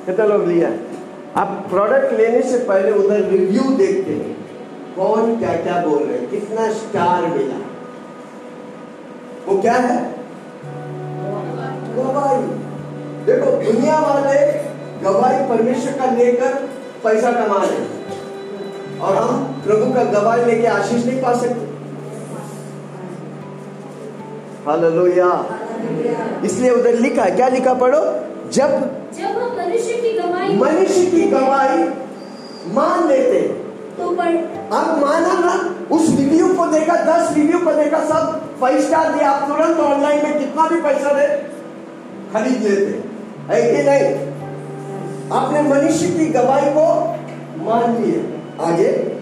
[0.07, 0.69] कितने लोग लिया?
[0.69, 0.89] है
[1.37, 4.39] आप प्रोडक्ट लेने से पहले उधर रिव्यू देखते हैं।
[4.97, 6.31] कौन क्या क्या बोल रहे हैं?
[6.31, 7.57] कितना स्टार मिला?
[9.49, 10.15] वो क्या है?
[11.97, 12.43] गवाही।
[13.25, 14.53] देखो, दुनिया वाले
[15.05, 16.55] गवाही परमेश्वर का लेकर
[17.05, 17.99] पैसा कमा रहे।
[18.99, 21.78] और हम प्रभु का गवाही लेके आशीष नहीं पा सकते।
[24.69, 25.31] हालेलुया।
[26.45, 28.01] इसलिए उधर लिखा क्या लिखा पढ़ो?
[28.53, 28.71] जब
[29.19, 31.85] जब हम मनुष्य की गवाही मनुष्य की गवाही
[32.75, 33.41] मान लेते।
[33.99, 35.55] तो पर आप माना ना
[35.97, 40.23] उस रिव्यू को देखा दस रिव्यू को देखा सब फाइव स्टार दिया आप तुरंत ऑनलाइन
[40.25, 41.27] में कितना भी पैसा दे
[42.33, 43.09] खरीद लेते।
[43.51, 44.07] है कि नहीं?
[45.33, 46.87] आपने मनुष्य की गवाही को
[47.65, 49.18] मान लिया आगे।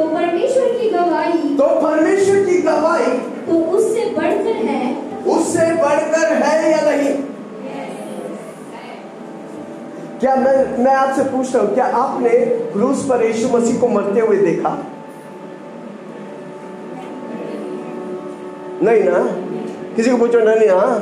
[0.00, 3.10] तो परमेश्वर की गवाही तो परमेश्वर की गवाही
[3.46, 4.94] तो उससे बढ़कर है।
[5.26, 7.12] उससे बढ़कर है या नहीं?
[10.20, 12.30] क्या मैं मैं आपसे पूछ रहा हूँ क्या आपने
[12.72, 14.70] क्रूस पर यीशु मसीह को मरते हुए देखा?
[18.82, 19.22] नहीं ना?
[19.96, 20.98] किसी को पूछो नहीं हाँ।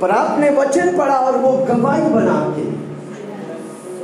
[0.00, 2.69] पर आपने वचन पढ़ा और वो गवाही बना के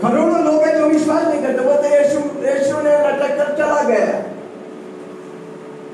[0.03, 4.07] करोड़ों लोग हैं जो विश्वास नहीं करते बोलते यीशु यीशु ने लटक कर चला गया।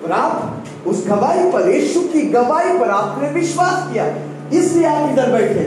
[0.03, 4.07] पर आप उस गवाही पर यीशु की गवाही पर आपने विश्वास किया।
[4.53, 5.67] इसलिए आप इधर बैठे।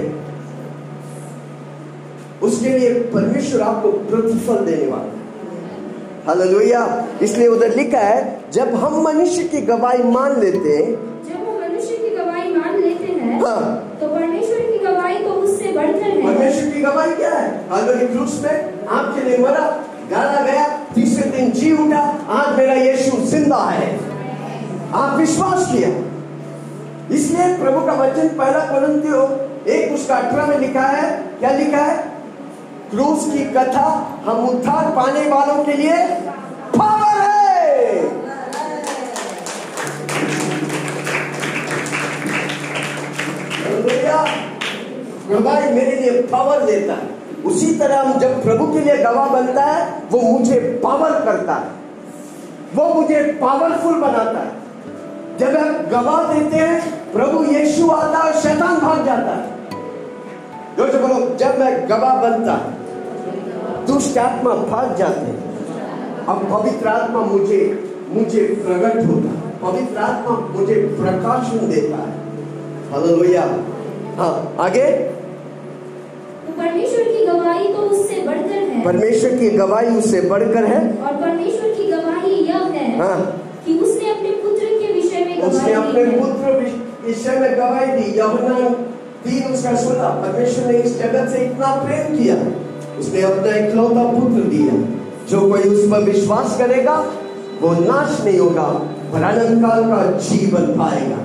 [2.44, 5.24] उसके लिए परमेश्वर आपको प्रतिफल देने वाला है।
[6.28, 6.82] हालेलुया।
[7.22, 8.20] इसलिए उधर लिखा है
[8.54, 10.92] जब हम मनुष्य की गवाही मान लेते हैं
[11.24, 15.72] जब हम मनुष्य की गवाही मान लेते हैं हाँ। तो परमेश्वर की गवाही तो उससे
[15.72, 17.70] बढ़कर है। परमेश्वर की गवाही क्या है?
[17.70, 19.62] हालेलुया क्रूस में आपके लिए मरा
[20.12, 23.88] गाला गया, तीसरे दिन जी उठा, आज मेरा यीशु ज़िंदा है।
[24.94, 25.90] आप विश्वास किया।
[27.16, 29.22] इसलिए प्रभु का वचन पहला कुरंतियो
[29.68, 31.98] एक उसका अठारह में लिखा है। क्या लिखा है?
[32.92, 33.88] क्रूस की कथा
[34.26, 35.94] हम उद्धार पाने वालों के लिए
[45.36, 49.62] गवाही मेरे लिए पावर देता है। उसी तरह हम जब प्रभु के लिए गवाह बनता
[49.62, 51.68] है, वो मुझे पावर करता है।
[52.76, 54.66] वो मुझे पावरफुल बनाता है।
[55.40, 59.56] जब हम गवाह देते हैं, प्रभु यीशु आता है शैतान भाग जाता है।
[60.78, 62.54] जो बोलो, जब मैं गवाह बनता,
[63.88, 65.46] दुष्ट आत्मा भाग जाते
[66.30, 72.26] अब पवित्र आत्मा मुझे मुझे प्रकट होता पवित्र आत्मा मुझे प्रकाशन देता है।
[74.18, 75.16] हाँ आगे।
[77.68, 82.34] गवाही तो उससे बढ़कर है। परमेश्वर की गवाही उससे बढ़कर है। और परमेश्वर की गवाही
[82.34, 86.52] यह है हाँ। कि उसने अपने पुत्र के विषय में उसने अपने पुत्र
[87.06, 88.70] विषय में गवाही दी। यमुना
[89.26, 92.36] तीन उसका सोलह परमेश्वर ने इस जगत से इतना प्रेम किया।
[93.00, 94.74] उसने अपना इकलौता पुत्र दिया।
[95.30, 96.96] जो कोई उस पर विश्वास करेगा
[97.62, 98.68] वो नाश नहीं होगा
[99.14, 101.18] पर अनंत काल का जीवन पाएगा।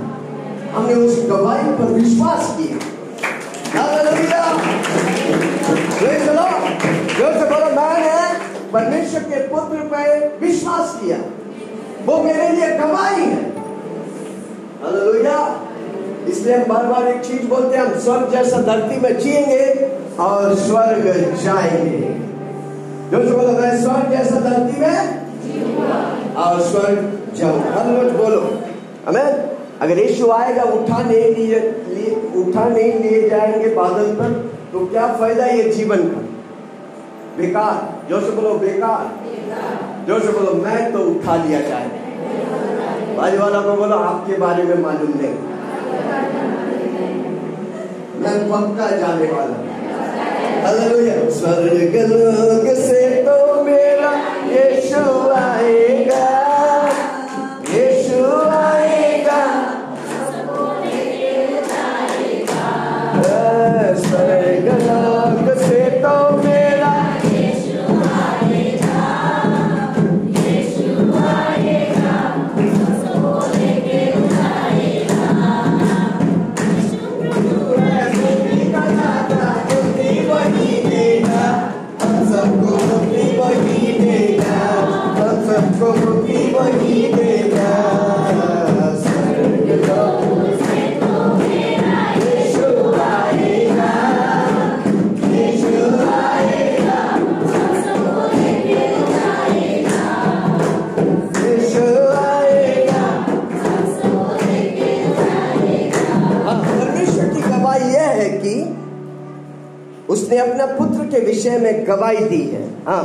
[0.74, 2.78] हमने उस गवाही पर विश्वास किया।
[6.02, 6.30] मैंने
[8.72, 11.16] परमेश्वर के पुत्र पर विश्वास किया।
[12.06, 13.50] वो मेरे लिए गवाही है।
[16.28, 20.54] इसलिए हम बार बार एक चीज़ बोलते हैं, हम स्वर्ग जैसा धरती में जिएँगे और
[20.54, 21.04] स्वर्ग
[21.44, 22.00] जाएँगे।
[23.10, 25.20] जो बोलो मैं स्वर्ग जैसा धरती में?
[26.34, 27.84] और स्वर्ग जाऊँगा
[28.24, 28.58] बोलो।
[29.08, 31.58] हमें अगर यीशु आएगा उठा नहीं लिए
[32.36, 36.20] उठा नहीं लिए जाएँगे बादल पर तो क्या फ़ायदा ये जीवन का?
[37.38, 39.18] बेकार। जो से बोलो, बेकार।
[40.06, 41.88] जो से बोलो, मैं तो उठा लिया जाए
[43.16, 45.34] बाजू वाला को बोलो, आपके बारे में मालूम नहीं।
[48.20, 49.70] मैं पक्का जाने वाला।
[51.30, 54.12] स्वर्ग लोक से तो मेरा
[54.44, 55.99] यीशु आएगा
[110.30, 113.04] उसने अपना पुत्र के विषय में गवाही दी है। हाँ।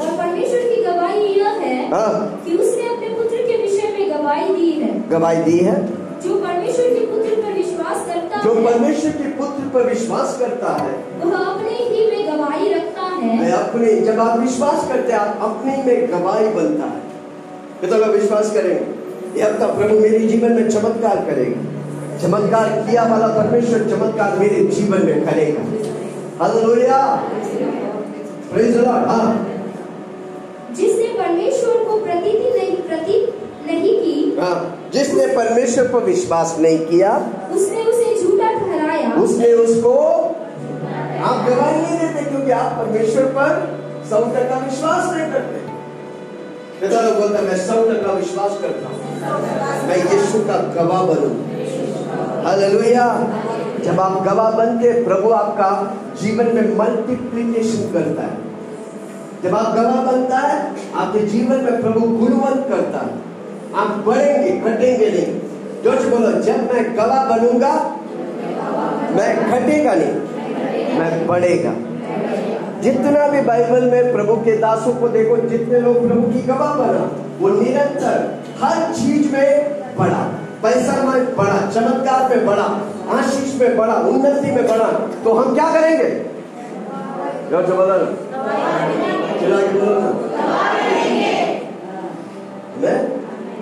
[0.00, 4.54] और परमेश्वर की गवाही यह है हाँ। कि उसने अपने पुत्र के विषय में गवाही
[4.54, 5.74] दी है। गवाही दी है।
[6.20, 10.72] जो परमेश्वर के पुत्र पर विश्वास करता जो है परमेश्वर के पुत्र पर विश्वास करता
[10.82, 10.92] है।
[11.24, 15.38] वह अपने ही में गवाही रखता है। मैं अपने जब आप विश्वास करते हैं आप
[15.42, 17.02] अपने में गवाही बनता है।
[17.80, 19.40] कितना लोग विश्वास करेंगे?
[19.40, 21.68] ये हफ़्ता प्रभु मेरे जीवन में चमत्कार करेगा।
[22.18, 25.64] चमत्कार किया वाला परमेश्वर चमत्कार मेरे जीवन में करेगा।
[26.40, 27.00] हालेलुया।
[28.52, 29.26] प्रेज द लॉर्ड हाँ।
[30.76, 33.16] जिसने परमेश्वर को प्रतीति नहीं प्रती
[33.66, 34.58] नहीं की हाँ
[34.92, 37.10] जिसने परमेश्वर पर विश्वास नहीं किया
[37.54, 39.92] उसने उसे झूठा ठहराया। उसने उसको
[41.22, 43.50] आप गवाही नहीं देते क्योंकि आप परमेश्वर पर
[44.10, 45.60] सौ टका विश्वास नहीं करते।
[46.80, 48.96] कितना लोग बोलते मैं सौ टका विश्वास करता हूँ।
[49.88, 51.34] मैं यीशु का गवाह बनूं।
[52.44, 53.06] हालेलुया।
[53.84, 58.52] जब आप गवाह बनते प्रभु आपका जीवन में मल्टीप्लीकेशन करता है।
[59.42, 63.32] जब आप गवाह बनता है, आपके जीवन में प्रभु गुणवंत करता है।
[63.74, 65.40] आप बढ़ेंगे, घटेंगे नहीं।
[65.82, 67.96] जोश बोलो, जब मैं गवाह बनूँगा,
[69.12, 70.14] मैं घटेगा नहीं।
[70.98, 71.72] मैं बढ़ेगा।
[72.80, 77.10] जितना भी बाइबल में प्रभु के दासों को देखो, जितने लोग प्रभु की गवाह बना,
[77.40, 80.28] वो निरंतर हर चीज़ में बढ़ा।
[80.62, 82.66] पैसा में बढ़ा चमत्कार में बढ़ा
[83.10, 84.90] आशीष में बढ़ा उन्नति में बढ़ा
[85.24, 86.10] तो हम क्या करेंगे?
[92.78, 92.98] मैं?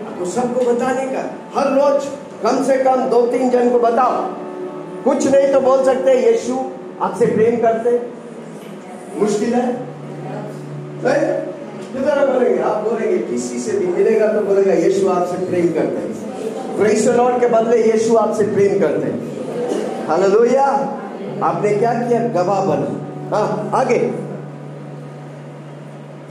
[0.06, 1.22] आपको सबको बताने का,
[1.54, 2.04] हर रोज
[2.42, 4.22] कम से कम दो तीन जन को बताओ।
[5.04, 6.58] कुछ नहीं तो बोल सकते, यीशु
[7.02, 7.90] आपसे प्रेम करते।
[9.20, 9.66] मुश्किल है?
[11.04, 11.22] नहीं?
[12.32, 12.62] बोलेंगे?
[12.62, 16.28] आप बोलेंगे, किसी से भी मिलेगा तो बोलेगा, यीशु आपसे प्रेम करते। हैं
[16.78, 19.40] लॉर्ड के बदले यीशु आपसे प्रेम करते हैं।
[20.06, 20.96] हालेलुया।
[21.42, 22.28] आपने क्या किया?
[22.28, 23.06] गवाह बना।
[23.36, 23.98] हाँ आगे।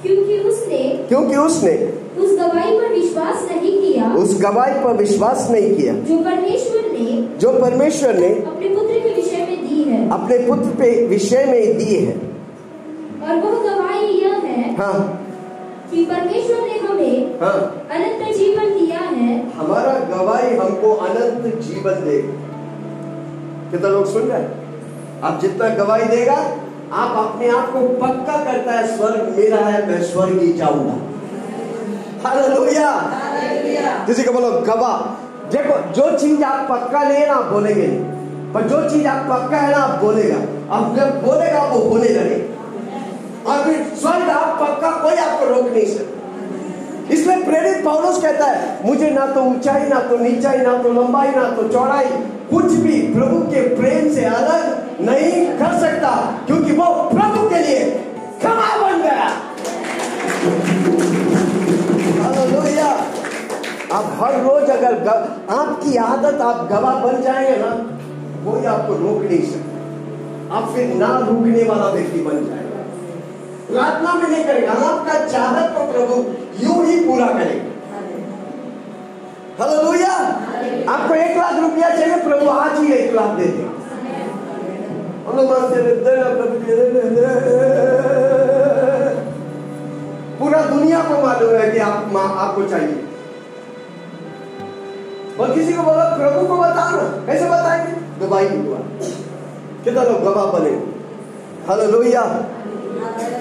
[0.03, 5.75] क्योंकि उसने क्योंकि उसने उस गवाही पर विश्वास नहीं किया। उस गवाही पर विश्वास नहीं
[5.75, 10.37] किया। जो परमेश्वर ने जो परमेश्वर ने अपने पुत्र के विषय में दी है। अपने
[10.37, 12.13] पुत्र पे विषय में दिए है।
[13.23, 15.25] और वह गवाही यह है हाँ।
[15.91, 18.88] कि परमेश्वर ने हमें हाँ। अनंत जीवन दिया
[19.29, 22.33] है हमारा गवाही हमको अनंत जीवन देगा।
[23.71, 24.69] कितना लोग सुन रहे हैं?
[25.23, 26.35] आप जितना गवाही देगा,
[26.93, 30.95] आप अपने आप को पक्का करता है, स्वर्ग मेरा है, मैं स्वर्ग ही जाऊँगा।
[32.29, 32.91] हालेलुया।
[34.05, 37.87] किसी को बोलो, गवाह। देखो, जो चीज़ आप पक्का नहीं ना, आप बोलेंगे
[38.53, 40.37] पर जो चीज़ आप पक्का है ना, आप बोलेगा।
[40.75, 42.49] अब जब बोलेगा, वो होने लगे।
[43.47, 46.18] और फिर स्वर्ग आप पक्का, कोई आपको रोक नहीं सकता।
[47.11, 51.27] इसलिए प्रेरित पौलुस कहता है, मुझे ना तो ऊंचाई, ना तो नीचाई, ना तो लंबाई,
[51.27, 52.05] ना तो चौड़ाई,
[52.51, 57.79] कुछ भी प्रभु के प्रेम से अलग नहीं कर सकता, क्योंकि वो प्रभु के लिए
[58.39, 59.31] क्षमा बन गया।
[63.93, 67.71] आप हर रोज अगर ग- आपकी आदत, आप गवाह बन जाएँगे ना,
[68.45, 72.68] कोई आपको रोक नहीं सकता। आप फिर ना रुकने वाला व्यक्ति बन जाएगा।
[73.71, 76.13] प्रार्थना में नहीं करेगा, आपका चाहत को प्रभु
[76.65, 77.69] यूँ ही पूरा करेगा।
[79.63, 80.13] हालेलुया
[80.93, 83.79] आपको एक लाख रुपया चाहिए, प्रभु आज ही एक लाख दे दे।
[90.39, 93.03] पूरा दुनिया को मालूम है कि आप, मा- आपको चाहिए।
[95.39, 98.25] और किसी को बोला, प्रभु को बताओ ना कैसे बताएँगे?
[98.25, 98.77] गवाही की दुआ
[99.83, 100.69] कितना लोग गवाह बने।
[101.67, 102.45] हालेलुया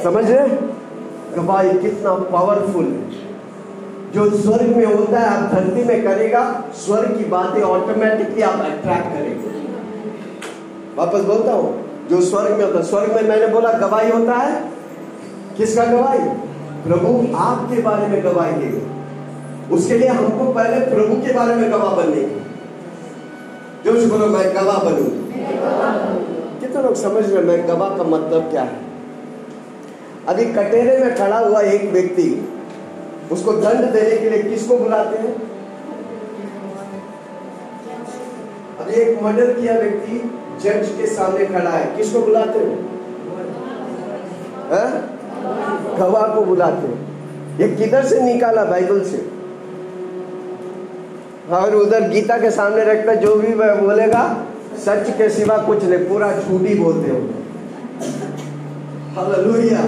[0.05, 0.31] समझ?
[0.31, 0.49] रहे
[1.37, 3.29] गवाही कितना पावरफुल है।
[4.13, 9.13] जो स्वर्ग में होता है, आप धरती में करेगा, स्वर्ग की बातें ऑटोमेटिकली आप अट्रैक्ट
[9.15, 9.49] करेंगे।
[10.97, 14.71] वापस बोलता हूँ, जो स्वर्ग में होता है, स्वर्ग में मैंने बोला गवाही होता है।
[15.57, 16.29] किसका गवाही?
[16.89, 18.95] प्रभु आपके बारे में गवाही देगा
[19.75, 22.45] उसके लिए हमको पहले प्रभु के बारे में गवाह बनने की।
[23.85, 25.05] जो बोलो, मैं गवाह बनू।
[26.61, 28.88] कितने लोग समझ रहे मैं गवाह का मतलब क्या है?
[30.29, 32.25] अभी कटेरे में खड़ा हुआ एक व्यक्ति,
[33.33, 35.35] उसको दंड देने के लिए किसको बुलाते हैं?
[38.81, 40.19] अभी एक मर्डर किया व्यक्ति
[40.63, 42.79] जज के सामने खड़ा है, किसको बुलाते हैं?
[45.99, 49.19] गवाह को बुलाते हैं। ये किधर से निकाला बाइबल से?
[51.51, 54.23] और उधर गीता के सामने रखकर जो भी वह बोलेगा,
[54.79, 57.19] सच के सिवा कुछ नहीं, पूरा झूठी बोलते हो।
[59.17, 59.83] हालेलुया।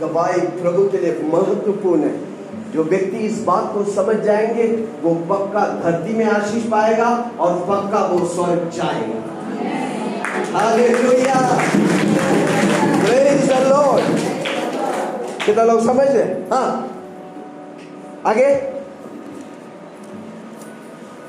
[0.00, 2.28] गवाही प्रभु के लिए महत्वपूर्ण है।
[2.72, 4.66] जो व्यक्ति इस बात को समझ जाएँगे
[5.02, 9.24] वो पक्का धरती में आशीष पाएगा और पक्का वो स्वर्ग जाएगा।
[15.46, 16.98] कितना लोग समझ रहे हाँ?
[18.26, 18.54] आगे।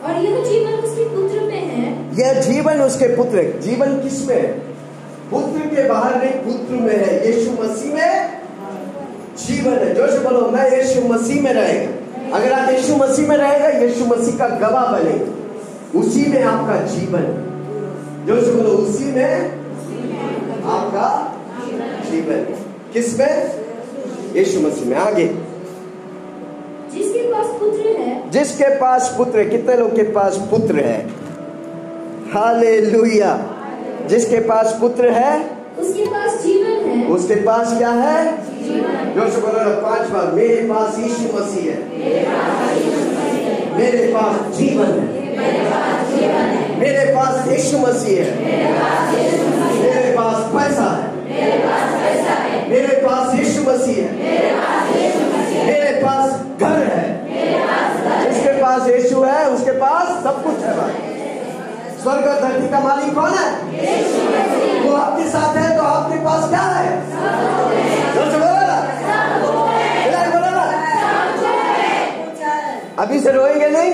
[0.06, 4.69] और यह जीवन उसके पुत्र में है। यह जीवन उसके पुत्र जीवन किसमें है?
[5.32, 8.42] पुत्र के बाहर नहीं पुत्र में है। यीशु मसीह में
[9.38, 11.92] जीवन है। जोश बोलो मैं यीशु मसीह में रहेगा।
[12.38, 15.40] अगर आप यीशु मसीह में रहेगा यीशु मसीह का गवाह बनेगा।
[16.00, 17.46] उसी में आपका जीवन।
[18.28, 19.60] जोश बोलो उसी में
[20.66, 21.36] आपका
[22.12, 22.58] जीवन। है
[22.94, 23.60] किसमें
[24.36, 25.26] यीशु मसीह में। आगे।
[26.94, 31.10] जिसके पास पुत्र है। जिसके पास पुत्र है। कितने लोग के पास पुत्र है?
[32.34, 33.49] हालेलुया।
[34.08, 35.34] जिसके पास पुत्र है
[35.80, 38.24] उसके पास जीवन है उसके पास क्या है
[39.10, 41.80] से बोलो ना पाँच बार मेरे पास यीशु मसीह है
[43.78, 45.18] मेरे पास जीवन है
[46.80, 48.32] मेरे पास यीशु मसीह है
[49.76, 54.12] मेरे पास पैसा है मेरे पास यीशु मसीह है
[55.66, 57.08] मेरे पास घर है
[58.24, 61.09] जिसके पास यीशु है उसके पास सब कुछ है भाई
[62.02, 63.48] स्वर्ग और धरती का मालिक कौन है?
[64.84, 66.92] वो आपके साथ है तो आपके पास क्या है?
[68.16, 68.38] बोलो
[70.44, 70.66] बोलो
[73.04, 73.94] अभी से रोएँगे नहीं?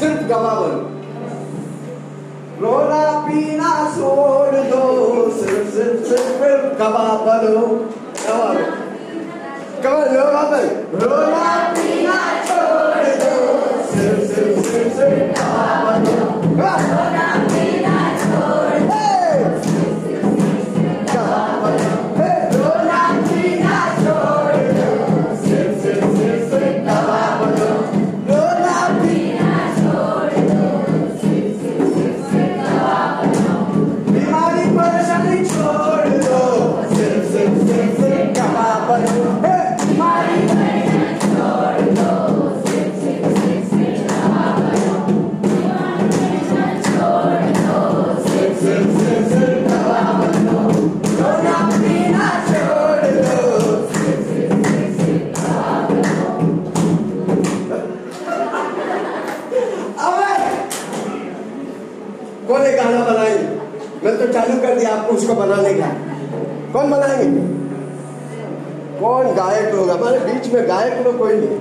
[0.00, 0.80] सिर्फ़ गवाह बनो
[2.62, 4.82] रोना पीना छोड़ दो।
[5.38, 7.66] सिर्फ़ सिर्फ़ सिर्फ़ बनो गवाह बनो
[9.84, 11.44] कमल गवाह बनो रोना
[11.76, 13.32] पीना छोड़ दो।
[13.92, 15.22] सिर्फ़ सिर्फ़ सिर्फ़ सिर्फ़
[16.56, 16.91] गवाह।
[71.12, 71.58] लोग कोई नहीं।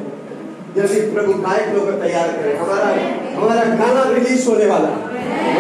[0.76, 2.90] जल्दी प्रभु गायक लोग तैयार करें, हमारा
[3.36, 4.90] हमारा गाना रिलीज़ होने वाला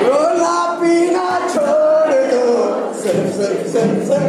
[0.04, 2.44] रोला पीना छोड़ दो।
[3.02, 4.24] सर सर सर सर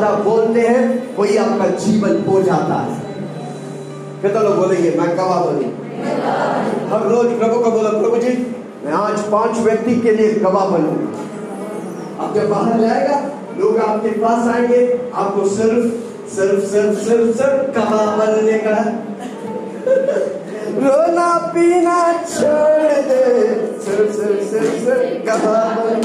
[0.00, 2.92] ज़्यादा बोलते हैं, वही आपका जीवन हो जाता है।
[4.22, 5.70] कितना लोग बोलेंगे, मैं गवाह बनूं
[6.90, 8.32] हर रोज प्रभु को बोला, प्रभु जी,
[8.84, 13.18] मैं आज पाँच व्यक्ति के लिए गवाह बनूँगा आप जब बाहर जाएगा,
[13.58, 14.80] लोग आपके पास आएँगे,
[15.14, 15.84] आपको सिर्फ़
[16.34, 18.78] सिर्फ़ सिर्फ़ सिर्फ़ सिर्फ़ गवाह बनने का
[20.80, 23.22] रोना पीना छोड़ दे,
[23.84, 26.02] सिर्फ़ सिर्फ़ सिर्फ़ सिर्फ़ गवाह बन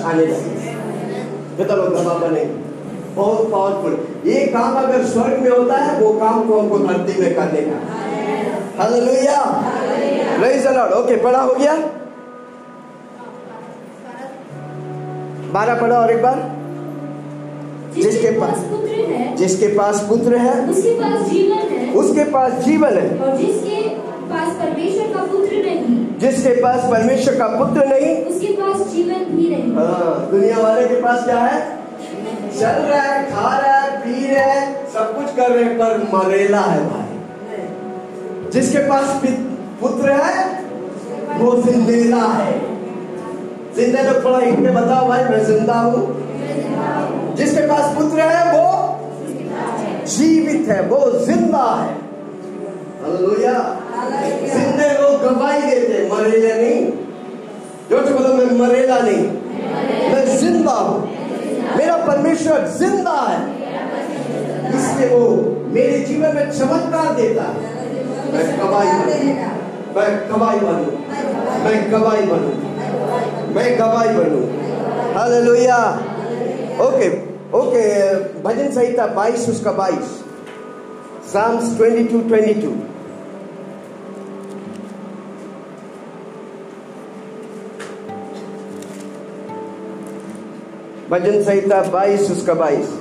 [0.00, 2.44] आने लोग। गवाह बने
[3.14, 3.94] बहुत पावरफुल
[4.26, 8.82] ये काम अगर स्वर्ग में होता है वो काम को हमको धरती में करने का
[8.82, 9.42] हालेलुया
[10.38, 11.76] प्रेज द ओके पढ़ा हो गया?
[15.52, 16.38] बारह पढ़ा और एक बार।
[17.94, 22.98] जिसके पास पुत्र है जिसके पास पुत्र है उसके पास जीवन है। उसके पास जीवन
[22.98, 23.88] है। और जिसके
[24.30, 27.86] पास परमेश्वर का पुत्र नहीं। जिसके पास परमेश्वर का पुत्र
[28.92, 31.60] जीवन भी नहीं हाँ, दुनिया वाले के पास क्या है?
[32.58, 35.98] चल रहा है खा रहा है पी रहा है सब कुछ कर रहे हैं पर
[36.14, 39.22] मरेला है भाई। जिसके पास
[39.80, 40.44] पुत्र है
[41.38, 42.52] वो जिंदेला है।
[43.76, 48.64] जिंदे लोग थोड़ा हिंट में बताओ भाई मैं ज़िंदा हूँ। जिसके पास पुत्र है वो
[50.06, 52.00] जीवित है वो ज़िंदा है।
[54.48, 56.91] जिंदे लोग गवाही देते मरेला नहीं। जो तो
[58.32, 59.24] बोलो मैं मरेला नहीं।
[60.12, 63.40] मैं ज़िंदा हूँ। मेरा परमेश्वर ज़िंदा है।
[64.76, 65.20] इसलिए वो
[65.74, 67.54] मेरे जीवन में चमत्कार देता है।
[68.32, 69.34] मैं गवाही बनूं।
[69.96, 70.92] मैं गवाही बनूं।
[71.64, 72.54] मैं गवाही बनूं।
[73.54, 74.44] मैं गवाही बनूं।
[75.14, 75.78] हालेलुया।
[76.80, 80.12] ओके ओके, भजन संहिता 22 उसका 22
[81.32, 82.91] Psalms 22 22
[91.12, 92.92] भजन संहिता 22 उसका 22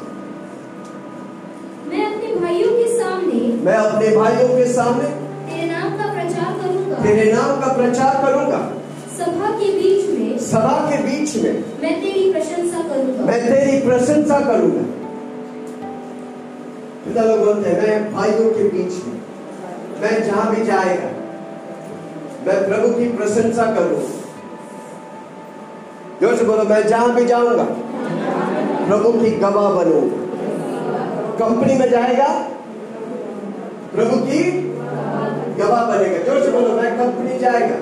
[1.90, 5.12] मैं अपने भाइयों के सामने मैं अपने भाइयों के सामने
[5.50, 8.60] तेरे नाम का प्रचार करूँगा। तेरे नाम का प्रचार करूँगा।
[9.18, 11.54] सभा के बीच में सभा के बीच में
[11.84, 14.84] मैं तेरी प्रशंसा करूँगा। मैं तेरी प्रशंसा करूँगा।
[17.04, 19.16] कितना लोग बोलते हैं मैं भाइयों के बीच में
[20.02, 21.12] मैं जहाँ भी जाएगा
[22.48, 24.20] मैं प्रभु की प्रशंसा करूँगा।
[26.22, 27.68] ज़ोर से बोलो मैं जहाँ भी जाऊँगा
[28.92, 30.18] प्रभु की गवाह बनूँगा
[31.38, 32.26] कंपनी में जाएगा
[33.94, 34.40] प्रभु की
[35.60, 37.78] गवाह बनेगा। ज़ोर से बोलो, मैं कंपनी जाएगा।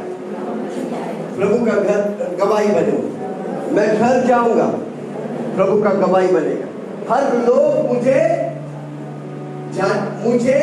[1.38, 4.68] प्रभु का घर गवाही बनूँगा मैं घर जाऊँगा
[5.56, 6.68] प्रभु का गवाही बनेगा।
[7.10, 8.22] हर लोग मुझे
[10.24, 10.62] मुझे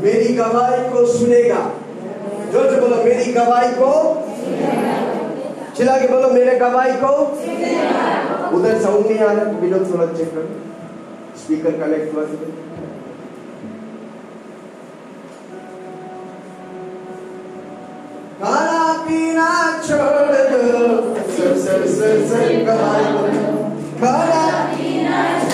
[0.00, 1.62] मेरी गवाही को सुनेगा।
[2.52, 3.90] ज़ोर से बोलो, मेरी गवाही को
[5.76, 7.12] चिल्ला के बोलो मेरे गवाही को।
[8.56, 10.48] उधर साउंड नहीं आ रहा विनोद थोड़ा चेक करो।
[11.42, 12.24] स्पीकर कनेक्ट हुआ
[18.42, 19.48] खाना पीना
[19.86, 20.62] छोड़ दो।
[21.32, 22.64] Sir sir sir sir.
[22.66, 23.12] खाना
[24.00, 25.51] खाना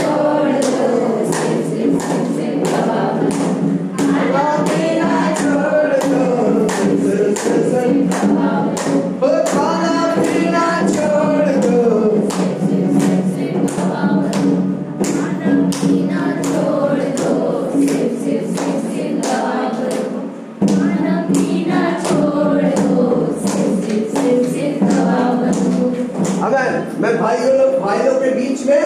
[27.01, 28.81] मैं भाइयों लोग भाइयों के बीच में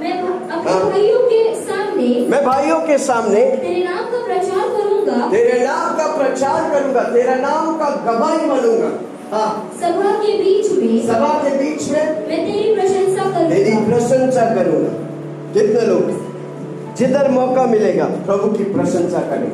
[0.00, 0.12] मैं
[0.52, 5.96] अपने भाइयों के सामने मैं भाइयों के सामने तेरे नाम का प्रचार करूँगा। तेरे नाम
[5.98, 8.90] का प्रचार करूँगा तेरा नाम का गवाही बनूँगा
[9.32, 9.48] हाँ।
[9.80, 14.92] सभा के बीच में सभा के बीच में मैं तेरी प्रशंसा तेरी करूँगा प्रशंसा करूँगा।
[15.54, 19.52] कितने लोग जिधर मौका मिलेगा प्रभु की प्रशंसा करें।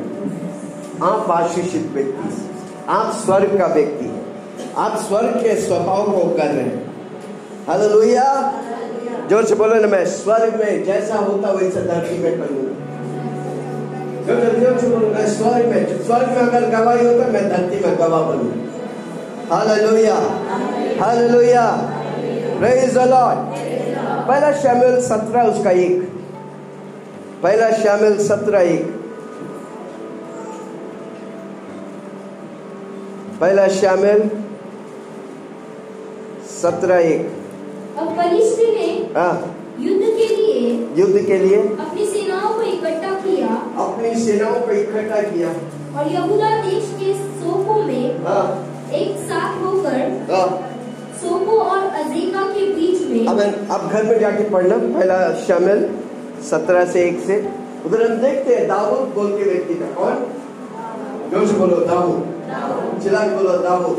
[1.03, 2.27] आप आशीषित व्यक्ति
[2.91, 4.09] आप स्वर्ग का व्यक्ति
[4.77, 6.92] आप स्वर्ग के स्वभाव को कर रहे हैं।
[7.67, 8.27] हालेलुया
[9.29, 12.71] ज़ोर से बोलो ना मैं स्वर्ग में जैसा होता वैसा धरती में करूँगा
[14.27, 18.23] ज़ोर से बोलो मैं स्वर्ग में स्वर्ग में अगर गवाही होता मैं धरती में गवाह
[18.29, 20.15] बनूँगा hallelujah
[21.03, 21.65] hallelujah
[22.59, 23.61] praise the Lord
[24.27, 26.01] पहला शामिल सत्रह उसका एक।
[27.43, 28.85] पहला शामिल सत्रह एक।
[33.41, 34.29] पहला शामिल
[36.61, 37.42] सत्रह एक।
[37.97, 39.33] ने हाँ।
[39.79, 43.47] युद्ध के लिए युद्ध के लिए अपनी सेनाओं को इकट्ठा किया।
[43.83, 45.49] अपनी सेनाओं को इकट्ठा किया।
[45.97, 48.45] और यहूदा देश के सोको में हाँ।
[48.93, 49.99] एक साथ होकर
[50.31, 50.47] हाँ।
[51.21, 53.39] सोको और अजेका के बीच में अब
[53.71, 55.89] अब घर में जाके पढ़ना। पहला शामिल
[56.49, 57.37] सत्रह से एक से।
[57.85, 60.25] उधर हम देखते हैं दाऊद बोल के व्यक्ति था। कौन?
[61.31, 63.97] ज़ोर से बोलो दाऊद। चिल्ला बोलो दाऊद।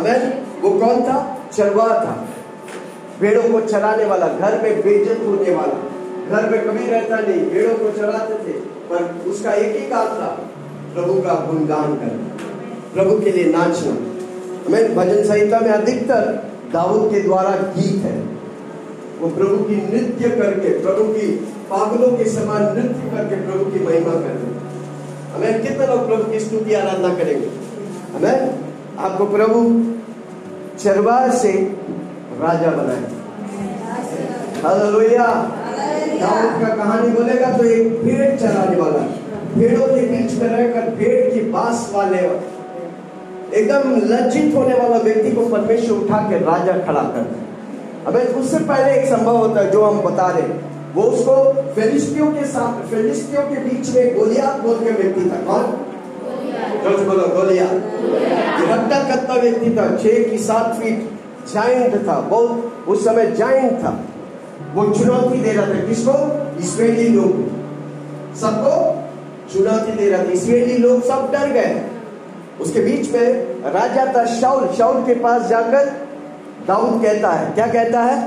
[0.00, 0.32] अमेन
[0.62, 1.16] वो कौन था?
[1.52, 2.14] चरवा था।
[3.20, 5.78] भेड़ों को चराने वाला, घर में बेइज्जत होने वाला।
[6.30, 8.52] घर में कभी रहता नहीं, भेड़ों को चराते थे,
[8.90, 10.30] पर उसका एक ही काम था,
[10.94, 12.36] प्रभु का गुणगान करना।
[12.94, 13.96] प्रभु के लिए नाचना
[14.66, 18.18] हमें भजन संहिता में अधिकतर दाऊद के द्वारा गीत है।
[19.20, 21.26] वो प्रभु की नृत्य करके, प्रभु की
[21.70, 24.50] पागलों के समान नृत्य करके प्रभु की महिमा करते
[25.30, 27.48] हमें कितने लोग प्रभु की स्तुति, आराधना करेंगे?
[28.14, 28.58] हमें
[28.98, 29.58] आपको प्रभु
[30.78, 31.52] चरवा से
[32.42, 33.02] राजा बनाए
[34.62, 35.26] हालेलुया।
[36.20, 39.02] दाऊद का कहानी बोलेगा तो एक भेड़ चराने वाला।
[39.54, 42.18] भेड़ों के बीच में रहकर भेड़ की बाँस वाले
[43.58, 47.24] एकदम लज्जित होने वाला व्यक्ति को परमेश्वर उठा के राजा खड़ा कर
[48.06, 50.58] अबे उससे पहले एक संभव होता है जो हम बता रहे
[50.94, 51.34] वो उसको
[51.74, 55.64] फिलिस्तियों के साथ फिलिस्तियों के बीच में गोलियात बोल के व्यक्ति था। कौन?
[56.80, 57.74] से बोलो गोलियात।
[58.70, 61.19] रट्टा कत्ता व्यक्ति था छह की सात फीट
[61.52, 63.90] जाइंट था बहुत उस समय जाइंट था।
[64.74, 66.12] वो चुनौती दे रहा था किसको?
[66.58, 67.32] इसराइली लोग
[68.36, 68.74] सबको
[69.52, 71.82] चुनौती दे रहा था। इसराइली लोग सब डर गए।
[72.60, 75.84] उसके बीच में राजा था शाउल शाउल के पास जाकर
[76.66, 78.18] दाऊद कहता है। क्या कहता है?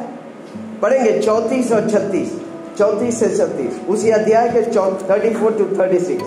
[0.81, 2.39] पढ़ेंगे चौतीस और छत्तीस।
[2.77, 4.61] चौतीस से छत्तीस। उसी अध्याय के
[5.09, 6.23] thirty four to thirty six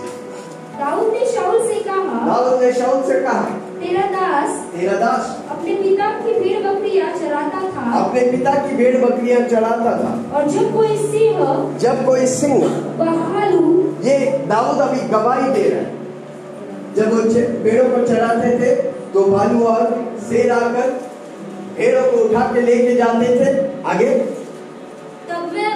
[0.78, 3.46] Dawood ने शाऊल से कहा दाऊद ने शाउल से कहा
[3.80, 8.96] तेरा दास तेरा दास। अपने पिता की भेड़ बकरियाँ चराता था। अपने पिता की भेड़
[8.98, 12.64] बकरियाँ चढ़ाता था। और जब कोई सिंह जब कोई सिंह
[12.98, 13.64] व भालू
[14.04, 14.16] ये
[14.48, 15.94] दाऊद अभी गवाही दे रहा है।
[16.96, 17.22] जब वो
[17.62, 18.74] भेड़ों को चढ़ाते थे
[19.12, 19.84] तो भालू और
[20.28, 20.90] शेर आकर
[21.76, 23.50] पेड़ों को उठा के लेके जाते थे।
[23.88, 24.10] आगे।
[25.28, 25.72] तब मैं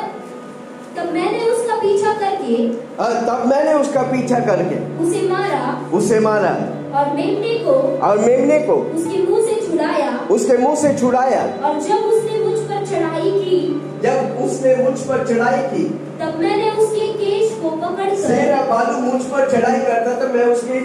[1.00, 2.56] तब मैंने उसका पीछा करके
[3.02, 5.60] और तब मैंने उसका पीछा करके। उसे मारा।
[5.96, 6.50] उसे मारा।
[6.98, 7.74] और मेमने को
[8.06, 12.58] और मेमने को। उसके मुँह से छुड़ाया। उसके मुँह से छुड़ाया। और जब उसने मुझ
[12.60, 13.60] पर चढ़ाई की
[14.02, 15.84] जब उसने मुझ पर चढ़ाई की
[16.20, 20.80] तब मैंने उसके केश को पकड़कर सेरा बालू मुझ पर चढ़ाई करता था मैं उसके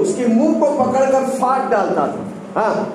[0.00, 2.94] उसके मुँह को पकड़कर फाड़ डालता था। हाँ।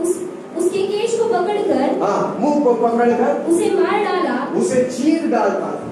[0.00, 0.16] उस,
[0.58, 5.90] उसके केश को पकड़कर हाँ मुँह को पकड़कर उसे मार डाला। उसे चीर डालता था।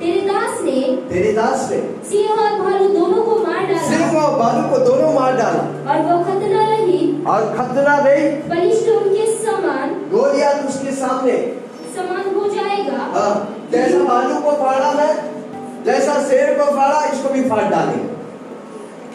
[0.00, 4.38] तेरे दास ने तेरे दास ने सिंह और भालू दोनों को मार डाला। सिंह और
[4.38, 9.94] बालू को दोनों मार डाला। और वो खतना रही। और खतरा नहीं बलिष्ठ उनके समान
[10.12, 11.36] गोलियात उसके सामने।
[11.96, 13.34] समान हो जाएगा। हाँ,
[13.72, 15.12] जैसा भालू को फाड़ा मैं
[15.84, 18.10] जैसा शेर को फाड़ा इसको भी फाड़ डालेंगे।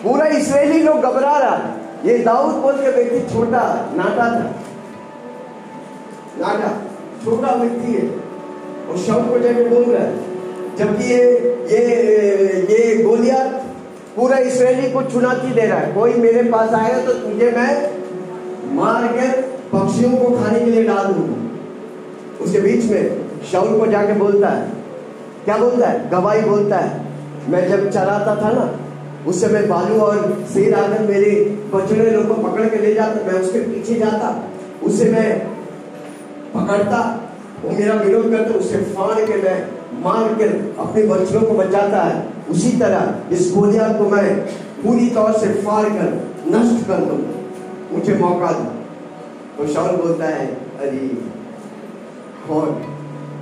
[0.02, 3.62] पूरा इसराइली लोग घबरा रहा है। ये दाऊद बोल के व्यक्ति छोटा
[3.95, 4.45] नाटा था।
[6.39, 6.70] नाटा,
[7.24, 8.08] छोटा व्यक्ति है।
[8.88, 10.12] और शव को जाके बोल रहा है,
[10.78, 11.24] जबकि ये
[11.68, 11.82] ये
[12.72, 13.50] ये गोलियात
[14.16, 19.08] पूरा इसराइली को चुनौती दे रहा है। कोई मेरे पास आएगा तो तुझे मैं मार
[19.08, 19.28] के
[19.70, 23.04] पक्षियों को खाने के लिए डाल दूँगा। उसके बीच में
[23.52, 24.70] शाउल को जाके बोलता है।
[25.45, 26.10] क्या बोलता है?
[26.10, 27.06] गवाही बोलता है।
[27.50, 28.66] मैं जब चलाता था ना
[29.28, 33.41] उस समय बालू और शेर आकर मेरे बछड़े लोग को पकड़ के ले जाता, मैं
[33.41, 34.49] उसके पीछे जाता,
[34.84, 35.47] उसे मैं
[36.53, 37.30] पकड़ता,
[37.63, 39.67] वो मेरा विरोध करता, उसे फाड़ के मैं
[40.03, 40.43] मार के
[40.82, 44.39] अपने बच्चों को बचाता है। उसी तरह इस गोलियाँ को मैं
[44.84, 47.49] पूरी तौर से फाड़ कर, नष्ट कर दूँ।
[47.91, 48.78] मुझे मौका दो।
[49.57, 50.97] तो शाउल बोलता है, अरे,
[52.47, 52.65] कौन?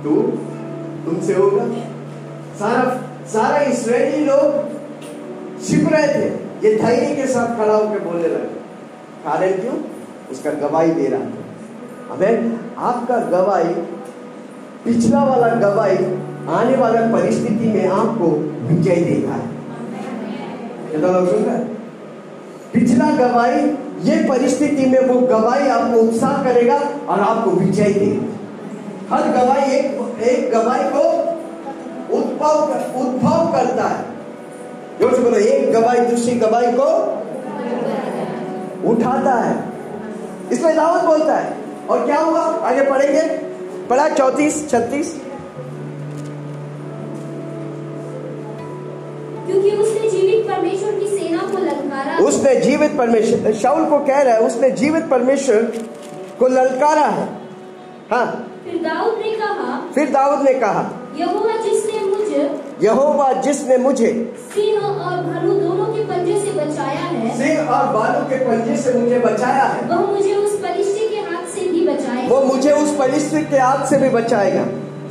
[0.04, 0.22] तू?
[1.06, 1.64] तुमसे होगा?
[2.58, 4.76] सारा सारा इसराइली लोग
[5.66, 6.28] छिप रहे थे।
[6.64, 8.64] ये धैर्य के साथ खड़ा होकर बोलने लगे
[9.24, 9.74] कारण क्यों?
[10.30, 12.28] उसका गवाही दे रहा था। अबे,
[12.78, 13.74] आपका गवाही,
[14.84, 15.96] पिछला वाला गवाही
[16.48, 18.26] आने वाला परिस्थिति में आपको
[18.66, 19.36] विजय देगा
[20.90, 21.58] कितना रहे
[22.72, 23.62] पिछला गवाही,
[24.02, 30.20] ये परिस्थिति में वो गवाही आपको उत्साह करेगा और आपको विजय देगा। हर गवाही एक
[30.22, 31.04] एक गवाही को
[32.16, 32.54] उद्भव
[33.00, 34.15] उद्भव करता है।
[35.00, 36.88] ज़ोर से बोलो एक गवाही दूसरी गवाही को
[38.90, 39.54] उठाता है।
[40.52, 41.54] इसमें दावत बोलता है।
[41.90, 43.22] और क्या हुआ आगे पढ़ेंगे।
[43.88, 45.12] पढ़ा चौतीस छत्तीस।
[49.46, 54.34] क्योंकि उसने जीवित परमेश्वर की सेना को ललकारा। उसने जीवित परमेश्वर शाउल को कह रहा
[54.34, 55.62] है उसने जीवित परमेश्वर
[56.38, 57.28] को ललकारा है।
[58.10, 58.26] हाँ।
[58.64, 60.82] फिर दाऊद ने कहा फिर दाऊद ने कहा
[61.16, 61.98] यहोवा जिसने
[62.82, 64.10] यहोवा जिसने मुझे
[64.54, 68.98] सिंह और भालू दोनों के पंजे से बचाया है। सिंह और बालू के पंजे से
[68.98, 72.96] मुझे बचाया है। वह मुझे उस पलिश्ती के हाथ से भी बचाएगा। वो मुझे उस
[72.96, 74.64] परिस्थिति के हाथ से भी बचाएगा।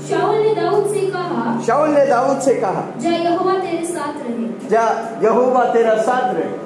[0.09, 4.69] शाऊल ने दाऊद से कहा शाउल ने दाऊद से कहा जा यहोवा तेरे साथ रहे।
[4.69, 4.83] जा
[5.23, 6.63] यहोवा तेरा साथ रहे।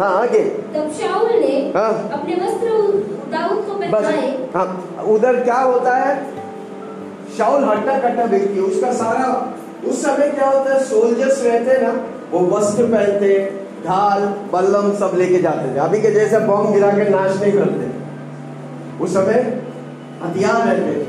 [0.00, 0.44] हाँ आगे।
[0.74, 2.68] तब शाऊल ने हाँ। अपने वस्त्र
[3.32, 6.14] दाऊद को पहनाए। हाँ उधर क्या होता है?
[7.38, 9.26] शाउल हट्टा कट्टा व्यक्ति है। उसका सारा
[9.88, 11.92] उस समय क्या होता है सोल्जर्स रहते ना,
[12.32, 13.38] वो वस्त्र पहनते,
[13.86, 14.22] ढाल,
[14.52, 17.88] बल्लम सब लेके जाते थे। अभी के जैसे बॉम्ब गिरा के नाश नहीं करते।
[19.04, 19.62] उस समय
[20.22, 21.04] हथियार रहते थे।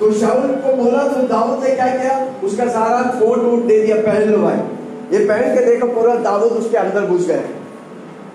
[0.00, 2.26] तो शाउल को बोला तो दाऊद ने क्या किया?
[2.44, 4.56] उसका सारा कोट वोट दे दिया, पहन लो भाई।
[5.12, 7.44] ये पहन के देखो, पूरा दाऊद उसके अंदर घुस गए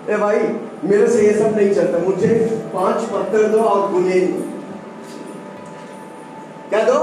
[0.09, 0.38] ए भाई,
[0.84, 2.28] मेरे से ये सब नहीं चलता। मुझे
[2.74, 4.32] पाँच पत्थर दो और गुलेन
[6.69, 6.99] क्या दो?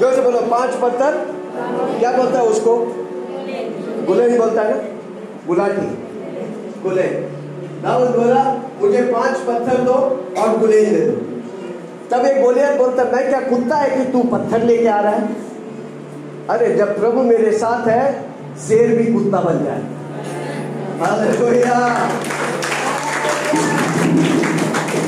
[0.00, 1.34] जो से बोलो, पाँच पत्थर?
[1.98, 2.76] क्या बोलता है उसको?
[4.06, 4.82] गुलेन बोलता है ना?
[5.46, 5.98] गुलाटी।
[6.82, 7.34] गुलेन।
[7.82, 9.92] दाऊद बोला, मुझे पाँच पत्थर दो
[10.38, 11.34] और गुलेन दे दो।
[12.10, 15.28] तब एक गोलियत बोलता, मैं क्या कुत्ता है कि तू पत्थर लेके आ रहा है?
[16.50, 18.22] अरे, जब प्रभु मेरे साथ है,
[18.68, 19.82] शेर भी कुत्ता बन जाए।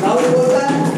[0.03, 0.96] दाऊद बोलता है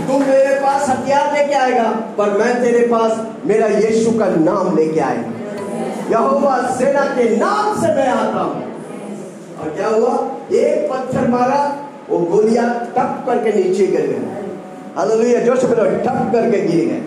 [0.69, 5.37] पास हथियार लेके आएगा, पर मैं तेरे पास मेरा यीशु का नाम लेके आएगा
[6.11, 8.67] यहोवा सेना के नाम से मैं आता हूँ।
[9.59, 10.13] और क्या हुआ?
[10.55, 11.61] एक पत्थर मारा,
[12.09, 14.21] वो गोलियाँ टप करके नीचे गिर गए
[14.97, 17.01] हालेलुया से बोलो टप करके गिर गए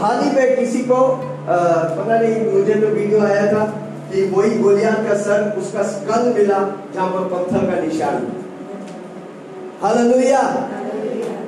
[0.00, 1.00] हाल ही में किसी को
[1.48, 3.64] पता नहीं, मुझे तो वीडियो आया था
[4.12, 6.58] कि वही गोलियाँ का सर, उसका स्कल मिला,
[6.94, 8.26] जहाँ पर पत्थर का निशान।
[9.82, 10.42] हालेलुया।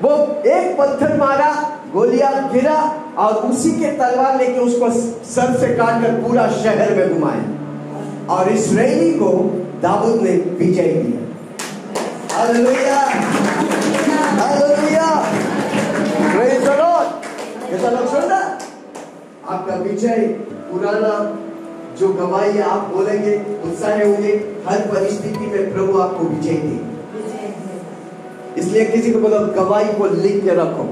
[0.03, 1.53] वो एक पत्थर मारा,
[1.93, 2.77] गोलियाँ गिरा
[3.19, 4.91] और उसी के तलवार लेके उसको
[5.25, 9.31] सर से काट कर पूरा शहर में घुमाया और इस इसराइली को
[9.83, 11.27] दाऊद ने विजय दिया।
[12.45, 12.87] रहे
[19.49, 20.17] आपका विजय,
[20.73, 21.13] पुराना
[21.99, 24.33] जो गवाही आप बोलेंगे, उत्साह होंगे,
[24.69, 26.98] हर परिस्थिति में प्रभु आपको विजय देंगे।
[28.59, 30.85] इसलिए किसी को बोलो गवाही को लिख के रखो।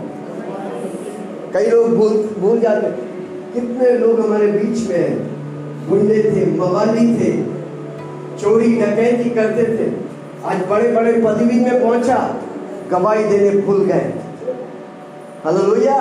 [1.52, 2.90] कई लोग भूल भूल जाते
[3.54, 7.30] कितने लोग हमारे बीच में हैं गुंडे थे मवाली थे,
[8.40, 9.90] चोरी डकैती करते थे।
[10.44, 12.18] आज बड़े बड़े पदवी में पहुँचा,
[12.90, 14.12] गवाही देने भूल गए।
[15.44, 15.98] हालेलुया।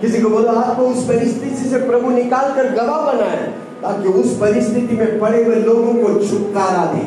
[0.00, 3.46] किसी को बोलो, आपको उस परिस्थिति से प्रभु निकाल कर गवाह बनाए,
[3.82, 7.04] ताकि उस परिस्थिति में पड़े हुए लोगों को छुटकारा दे।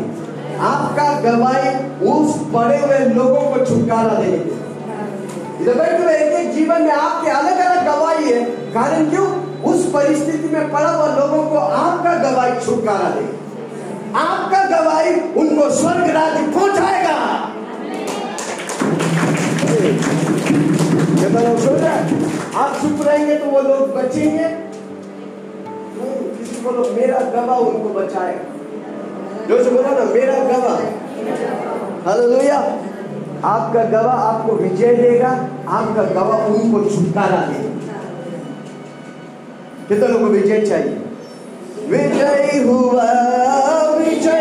[0.61, 1.69] आपका गवाही
[2.11, 4.37] उस पड़े हुए लोगों को छुटकारा दे
[5.61, 8.43] तो एक एक जीवन में आपके अलग अलग गवाही है।
[8.73, 9.27] कारण क्यों?
[9.71, 13.25] उस परिस्थिति में पड़ा हुआ लोगों को आपका गवाही छुटकारा दे
[14.19, 17.17] आपका गवाही उनको स्वर्ग राज्य पहुंचाएगा।
[22.59, 24.47] आप चुप रहेंगे तो वो लोग बचेंगे।
[26.39, 28.58] किसी को लोग मेरा गवाह उनको बचाएगा।
[29.57, 30.79] से बोला ना, मेरा गवाह।
[32.05, 32.57] हालेलुया
[33.45, 35.29] आपका गवाह आपको विजय देगा,
[35.67, 37.69] आपका गवाह उनको छुटकारा देगा।
[39.87, 40.97] कितने लोगों को विजय चाहिए?
[41.87, 43.07] विजय हुआ,
[43.97, 44.38] विजय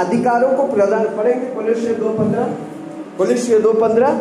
[0.00, 2.52] अधिकारों को प्रदान पढ़ेंगे कोलोसियो दो पंद्रह।
[3.18, 4.12] कोलोसियो दो पंद्रह।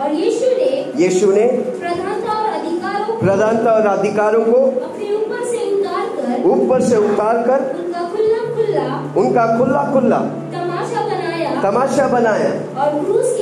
[0.00, 1.46] और यीशु ने यीशु ने
[1.80, 7.42] प्रधानता और अधिकारों प्रधानता और अधिकारों को अपने ऊपर से उतार कर ऊपर से उतार
[7.46, 10.18] कर उनका खुला खुला उनका खुला खुला
[10.52, 13.33] तमाशा बनाया तमाशा बनाया। और क्रूस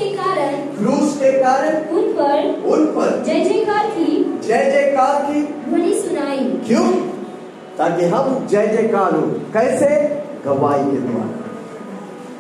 [1.43, 6.93] कारण उन पर उन पर जय जयकार की जय जयकार की ध्वनि सुनाई। क्यों?
[7.78, 9.22] ताकि हम जय जयकार हो।
[9.53, 9.88] कैसे?
[10.45, 11.28] गवाही के द्वारा।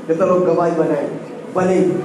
[0.06, 1.10] कितने लोग गवाही बनाए
[1.56, 1.96] बनेंगे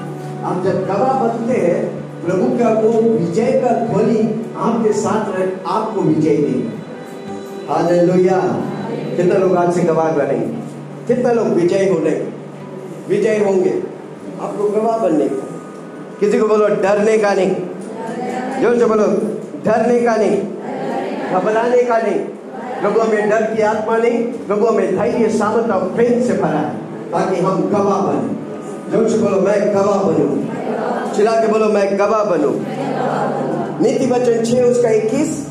[0.43, 1.79] आप जब गवाह बनते हैं
[2.25, 8.39] प्रभु का वो विजय का ध्वनि आपके साथ रह आपको विजय देगा हालेलुया।
[9.17, 10.55] कितने लोग आज से गवाह बनेंगे
[11.07, 12.27] कितने लोग विजय होने?
[13.09, 13.83] विजय होंगे।
[14.41, 15.46] आपको गवाह बनने का।
[16.19, 17.55] किसी को बोलो, डरने का नहीं।
[18.61, 19.07] जो जो बोलो
[19.65, 20.37] डरने का नहीं।
[21.31, 22.19] घबराने का नहीं।
[22.81, 26.77] प्रभु में डर की आत्मा नहीं प्रभु में धैर्य, सामर्थ और प्रेम से भरा है।
[27.11, 28.37] ताकि हम गवाह बने।
[28.91, 30.43] ज़ोर से बोलो, मैं गवाह बनू।
[31.15, 32.49] चिल्ला के बोलो, मैं गवाह बनू।
[33.83, 35.47] नीति वचन छह, उसका इक्कीस।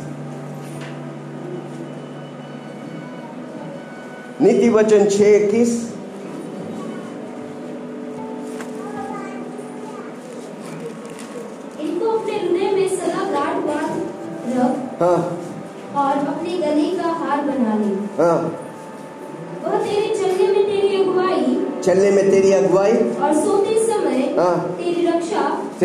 [4.40, 5.95] नीति वचन छह, इक्कीस।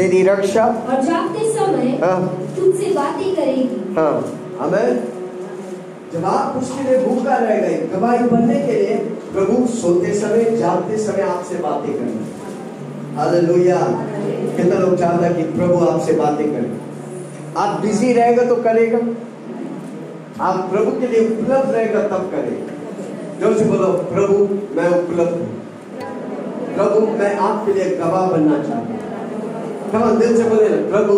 [0.02, 2.22] तेरी रक्षा। और जागते समय हाँ।
[2.56, 4.14] तुझसे बातें करेगी। हाँ।
[4.60, 5.04] हमें
[6.14, 8.96] जब आप उसके लिए भूखा रह गए गवाही बनने के लिए
[9.34, 13.78] प्रभु सोते समय जागते समय आपसे बातें करें। हालेलुया।
[14.58, 16.80] कितना लोग चाहता है कि प्रभु आपसे बातें करें।
[17.58, 19.00] आप बिज़ी रहेगा तो करेगा।
[20.44, 24.40] आप प्रभु के लिए उपलब्ध रहेगा तब करेगा। ज़ोर से बोलो प्रभु
[24.76, 25.50] मैं उपलब्ध हूँ।
[26.76, 29.00] प्रभु मैं आपके लिए गवाह बनना चाहता हूँ।
[29.92, 31.14] कमान दिल से बोले, प्रभु,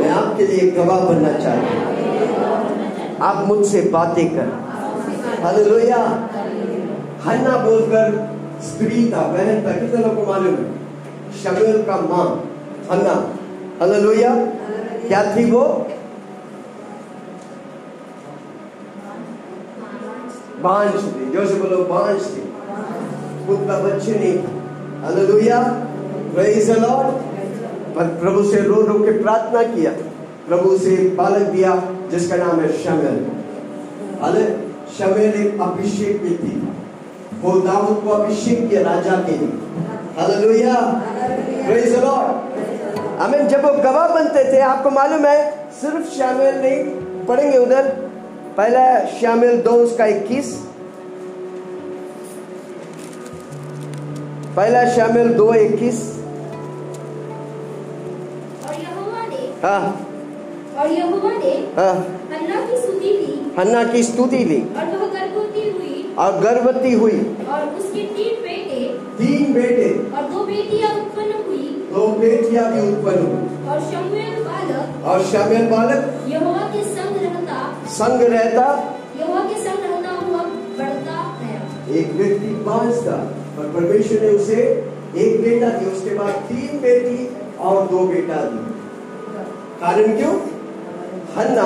[0.00, 4.70] मैं आपके लिए गवाह बनना चाहता हूँ। आप मुझसे बातें कर।
[5.44, 6.28] हालेलुया।
[7.24, 10.72] हन्ना बोलकर स्त्री था, बहन था, कितने लोगों को मालूम है?
[11.44, 12.44] शमुएल का माँ,
[12.90, 13.14] हन्ना।
[13.80, 14.34] हालेलुया।
[15.08, 15.86] क्या थी वो?
[20.62, 22.46] बांझ थी जो से बोलो, बांझ थी।
[23.50, 24.38] का बच्चे नहीं
[25.02, 25.62] हालेलुया।
[26.34, 27.29] प्रेज द लॉर्ड
[27.98, 29.90] प्रभु से रो रो के प्रार्थना किया।
[30.48, 33.26] प्रभु से बालक दिया, जिसका नाम है शमल।
[34.22, 34.44] हाले
[34.98, 36.74] शमल एक अभिषेक व्यक्ति था।
[37.42, 39.52] वो दाऊद को अभिषेक किया राजा के लिए।
[43.18, 46.84] हमें जब वो गवाह बनते थे, आपको मालूम है, सिर्फ़ शामिल नहीं,
[47.26, 47.88] पढ़ेंगे उधर।
[48.56, 50.66] पहला शामिल दो, उसका इक्कीस।
[54.56, 56.19] पहला शामिल दो, इक्कीस।
[59.62, 60.06] हाँ।
[60.78, 61.94] और यहोवा ने हाँ।
[62.32, 67.36] हन्ना की स्तुति ली हन्ना की स्तुति ली। और वह गर्भवती हुई। और गर्भवती हुई।
[67.50, 73.26] और उसके तीन बेटे। तीन बेटे। और दो बेटियाँ उत्पन्न हुई। दो बेटियाँ भी उत्पन्न
[73.26, 79.54] हुई। और शमूएल बालक। और शामिल बालक। यहोवा के संग रहता। संग रहता। यहोवा के
[79.54, 80.42] संग रहता हुआ
[80.78, 83.16] बढ़ता गया। एक व्यक्ति बांझ था
[83.56, 84.62] पर परमेश्वर ने उसे
[85.16, 88.69] एक बेटा दिया। उसके बाद तीन बेटी और दो बेटा दिए।
[89.80, 90.32] कारण क्यों?
[91.36, 91.64] हन्ना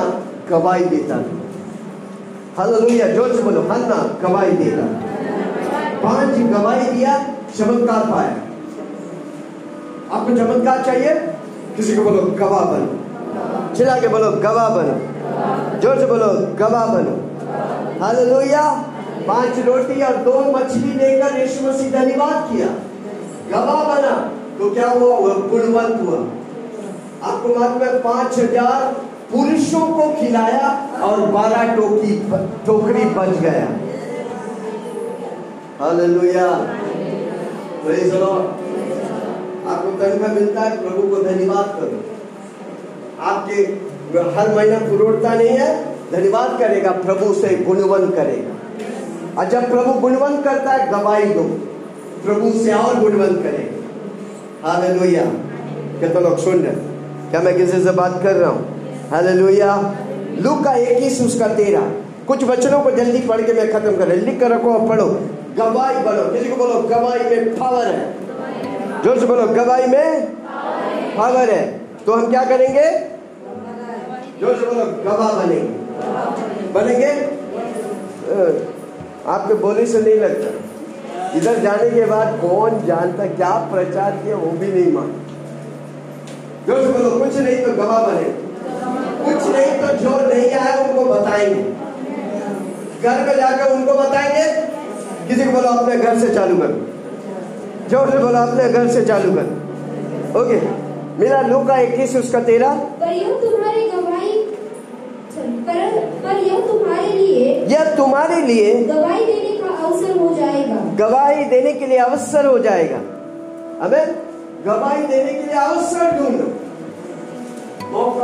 [0.50, 1.40] गवाही देता था
[2.58, 4.82] हालेलुया, ज़ोर से बोलो, हन्ना गवाही देता
[6.02, 7.16] पाँच गवाही दिया,
[7.58, 8.34] चमत्कार पाया।
[10.16, 11.14] आपको चमत्कार चाहिए?
[11.76, 14.94] किसी को बोलो, गवाह बनो। चिल्ला के बोलो, गवाह बनो।
[15.80, 17.14] ज़ोर से बोलो, गवाह बनो।
[18.04, 18.62] हालेलुया,
[19.26, 22.66] पाँच रोटी और दो मछली लेकर यीशु मसीह धन्यवाद किया।
[23.50, 24.14] गवाह बना
[24.58, 25.18] तो क्या हुआ?
[25.18, 26.18] वह गुणवंत हुआ।
[27.25, 28.93] आपको मालूम है, पाँच हज़ार
[29.33, 30.68] पुरुषों को खिलाया
[31.03, 32.16] और बारह टोकी
[32.66, 33.68] टोकरी बच गया।
[35.81, 36.49] हालेलुया।
[37.85, 42.03] प्रेज आपको तनख्वाह मिलता है, प्रभु को धन्यवाद करो।
[43.22, 43.62] आपके
[44.37, 45.70] हर महीना पुरोड़ता नहीं है,
[46.12, 51.43] धन्यवाद करेगा, प्रभु से गुणवन करेगा। और जब प्रभु गुणवन करता है, गवाही दो।
[52.25, 55.25] प्रभु से और गुणवन करेगा। हालेलुया।
[56.01, 56.93] कितने लोग सुन रहे
[57.35, 58.59] क्या मैं किसी से बात कर रहा हूँ?
[58.59, 59.95] हूँ हालेलुया
[60.41, 61.80] लू का इक्कीस उसका तेरह
[62.26, 65.07] कुछ वचनों को जल्दी पढ़ के मैं खत्म कर लिख कर रखो और पढ़ो।
[65.57, 70.26] गवाही बनो किसी को बोलो, गवाही में पावर है। ज़ोर से बोलो, गवाही में
[71.16, 72.91] पावर है। तो हम क्या करेंगे?
[74.41, 75.68] ज़ोर से बोलो, गवाह बनेंगे।
[76.72, 77.12] बनेंगे?
[79.26, 84.51] आपके बोले से नहीं लगता। इधर जाने के बाद कौन जानता, क्या प्रचार किया वो
[84.51, 85.24] भी नहीं मान
[86.66, 88.28] ज़ोर से बोलो कुछ नहीं तो गवाह बने।
[89.24, 91.62] कुछ नहीं तो जो नहीं आया उनको बताएँगे।
[93.02, 94.46] घर में जाकर उनको बताएँगे।
[95.28, 96.78] किसी को बोलो अपने घर से चालू करो।
[97.90, 99.46] ज़ोर से बोलो अपने घर से चालू कर।
[100.40, 100.58] ओके
[101.18, 104.32] मेरा लू का इक्कीस उसका तेरह पर यह तुम्हारी गवाही
[105.66, 105.80] पर
[106.24, 111.72] पर यह तुम्हारे लिए यह तुम्हारे लिए गवाही देने का अवसर हो जाएगा। गवाही देने
[111.72, 113.00] के लिए अवसर हो जाएगा।
[113.84, 114.14] हमें
[114.66, 116.43] गवाही देने के लिए अवसर ढूंढो।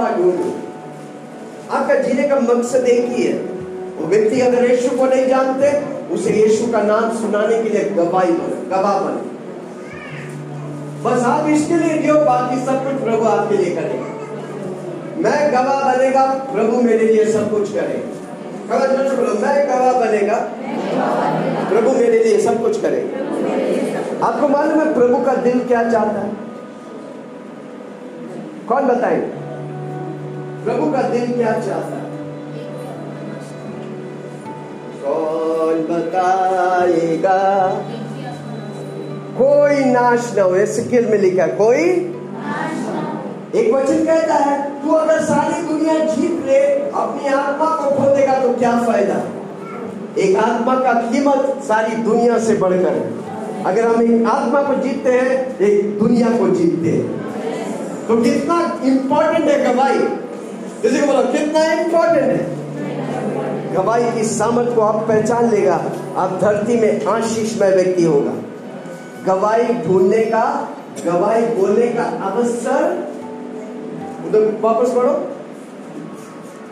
[0.01, 0.53] मौका ढूंढो?
[1.71, 3.39] आपका जीने का मकसद एक ही है।
[3.95, 5.73] वो व्यक्ति अगर यीशु को नहीं जानते,
[6.15, 9.29] उसे यीशु का नाम सुनाने के लिए गवाही बने, गवाह बने।
[11.03, 14.09] बस आप इसके लिए जियो बाकी सब कुछ प्रभु आपके लिए करेगा
[15.17, 18.19] मैं गवाह बनेगा, प्रभु मेरे लिए सब कुछ करेगा
[19.17, 20.37] बोलो मैं गवाह बनेगा,
[21.71, 26.33] प्रभु मेरे लिए सब कुछ करेगा आपको मालूम है प्रभु का दिल क्या चाहता है?
[28.69, 29.40] कौन बताएँगे?
[30.65, 32.09] प्रभु का दिल क्या चाहता है
[35.03, 37.39] कौन बताएगा?
[39.39, 41.85] कोई नाश न हो। सिक्किल में लिखा है, कोई?
[43.55, 46.59] एक वचन कहता है तू अगर सारी दुनिया जीत ले
[46.97, 49.17] अपनी आत्मा को खो देगा तो क्या फ़ायदा?
[50.19, 55.13] एक आत्मा का कीमत सारी दुनिया से बढ़कर है। अगर हम एक आत्मा को जीतते
[55.13, 57.07] हैं एक दुनिया को जीतते हैं।
[58.09, 59.99] तो कितना इंपॉर्टेंट है गवाही
[60.83, 65.75] किसी को बोलो कितना इंपॉर्टेंट है। गवाही की सामर्थ को आप पहचान लेगा।
[66.17, 68.33] आप धरती में आशीषमय व्यक्ति होगा।
[69.27, 70.45] गवाही ढूँढने का
[71.07, 72.85] गवाही बोलने का अवसर।
[74.27, 75.13] उधर वापस पढ़ो।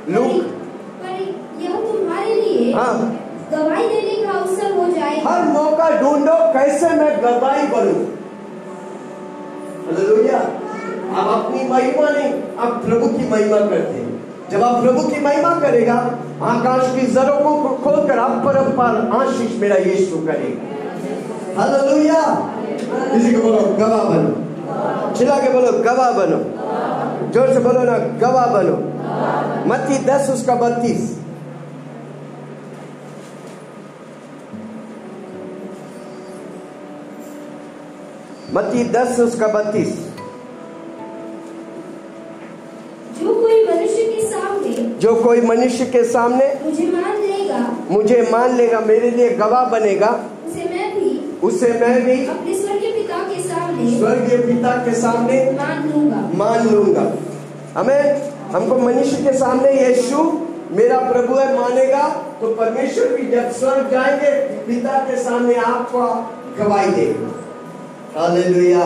[0.09, 0.54] लूक।
[1.61, 2.94] यह तुम्हारे लिए हाँ।
[3.52, 8.04] गवाही देने का अवसर हो जाएगा हर मौका ढूंढो कैसे मैं गवाही बनूं।
[9.86, 10.38] हालेलुया
[11.16, 14.09] आप अपनी महिमा नहीं, आप प्रभु की महिमा करते हैं।
[14.50, 15.94] जब आप प्रभु की महिमा करेगा,
[16.42, 20.78] आकाश की जरों को खोलकर आप परम्पार आशीष मेरा यीशु करेगा।
[21.61, 22.22] हालेलुया।
[23.14, 24.48] किसी को बोलो, गवाह बनो।
[25.14, 26.38] चिल्ला के बोलो, गवाह बनो।
[27.32, 28.76] ज़ोर से बोलो ना, गवाह बनो।
[29.68, 31.18] मत्ती दस, उसका बत्तीस।
[38.54, 40.17] मत्ती दस, उसका बत्तीस।
[45.01, 47.59] जो कोई मनुष्य के सामने मुझे मान लेगा।
[47.90, 50.09] मुझे मान लेगा मेरे लिए गवाह बनेगा
[50.46, 51.11] उसे मैं भी
[51.42, 56.68] उसे मैं भी अपने स्वर्गीय पिता के सामने स्वर्गीय पिता के सामने मान लूँगा। मान
[56.68, 57.07] लूँगा।
[57.74, 58.01] हमें
[58.53, 60.22] हमको मनुष्य के सामने यीशु
[60.72, 62.09] मेरा प्रभु है मानेगा
[62.40, 64.30] तो परमेश्वर भी जब स्वर्ग जाएँगे
[64.66, 66.01] पिता के सामने आपको
[66.59, 67.30] गवाही देगा।
[68.16, 68.84] हालेलुया।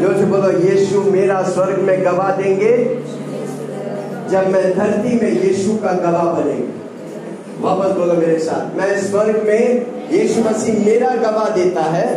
[0.00, 2.72] जो से बोलो यीशु मेरा स्वर्ग में गवाह देंगे।
[4.30, 6.74] जब मैं धरती में यीशु का गवाह बनेगा।
[7.60, 12.08] वापस बोलो मेरे साथ, मैं स्वर्ग में यीशु मसीह मेरा गवाह देता है,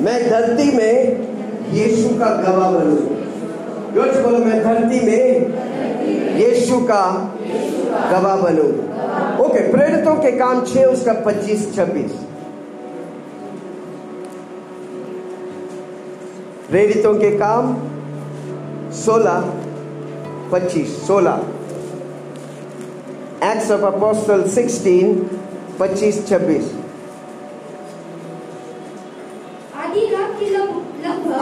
[0.00, 2.70] मैं धरती में यीशु का गवाह
[3.94, 5.24] ज़ोर बोलो, मैं धरती में
[6.38, 7.04] यीशु का
[8.12, 8.68] गवाह बनू
[9.44, 12.12] ओके, प्रेरितों के काम छे उसका पच्चीस, छब्बीस।
[16.70, 17.74] प्रेरितों के काम
[18.92, 19.52] सोलह
[20.52, 21.42] पच्चीस सोलह।
[23.50, 25.14] एक्ट्स ऑफ़ अपोस्टल सिक्सटीन
[25.80, 26.70] पच्चीस छब्बीस।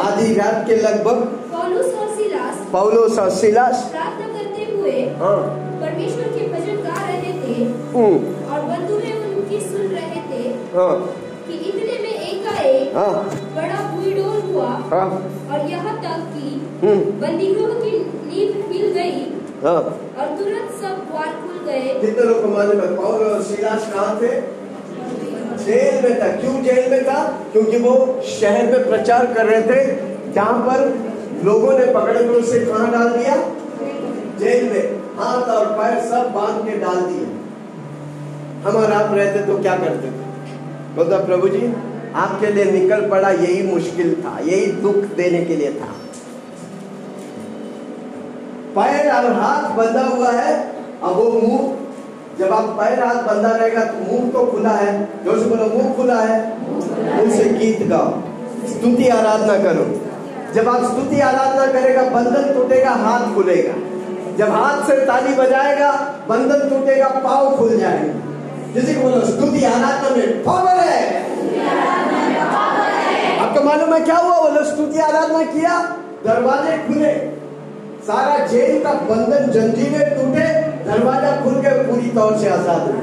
[0.01, 1.19] आधी रात के लगभग
[2.73, 5.37] पौलुस और सिलास प्रार्थना करते हुए हाँ।
[5.81, 7.55] परमेश्वर के भजन गा रहे थे
[7.95, 8.19] हम्म,
[8.53, 10.43] और बंधुएँ उनकी सुन रहे थे
[10.77, 10.95] हाँ।
[11.47, 13.13] कि इतने में एकाएक हाँ।
[13.57, 13.80] बड़ा
[14.53, 15.09] हुआ हाँ।
[15.53, 16.49] और यहाँ तक कि
[16.87, 19.21] हम्म, बंदीगृह की हिल गई
[19.65, 24.61] हाँ। और तुरंत सब द्वार खुल गए। कितने लोग है और सिलास कहाँ थे?
[25.65, 27.23] जेल में था। क्यों जेल में था?
[27.53, 29.85] क्योंकि वो शहर में प्रचार कर रहे थे
[30.33, 30.87] जहाँ पर
[31.45, 33.37] लोगों ने पकड़ कर उसे कहाँ डाल दिया?
[34.39, 37.27] जेल में। हाथ और पैर सब बाँध के डाल दिए।
[38.65, 40.09] हम और आप रहते तो क्या करते?
[40.09, 40.29] थे
[40.97, 41.59] बोलता प्रभु जी
[42.15, 45.89] आपके लिए निकल पड़ा यही मुश्किल था, यही दुख देने के लिए था।
[48.77, 51.77] पैर और हाथ बंधा हुआ है, अब वो मुँह,
[52.39, 56.21] जब आप पैर हाथ बंधा रहेगा तो मुँह तो खुला है। से बोलो, मुँह खुला
[56.21, 56.63] है।
[57.17, 58.23] मुँह से गीत गाओ,
[58.69, 60.01] स्तुति आराधना करो।
[60.55, 63.75] जब आप स्तुति आराधना करेगा, बंधन टूटेगा, हाथ खुलेगा।
[64.37, 65.93] जब हाथ से ताली बजाएगा,
[66.29, 68.30] बंधन टूटेगा, पाव खुल जाएगा।
[68.75, 71.03] किसी को बोलो स्तुति आराधना में पावर है।
[73.39, 74.37] आपको मालूम है क्या हुआ?
[74.41, 75.79] बोलो स्तुति आराधना किया,
[76.25, 77.13] दरवाजे खुले।
[78.07, 80.47] सारा जेल का बंधन जंजीरें टूटे,
[80.85, 82.95] दरवाज़ा खुल के पूरी तौर से आज़ाद हो।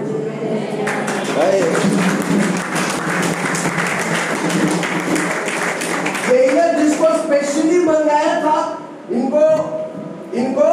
[6.28, 8.58] जेलर जिसको स्पेशली मंगाया था,
[9.12, 9.44] इनको
[10.38, 10.72] इनको,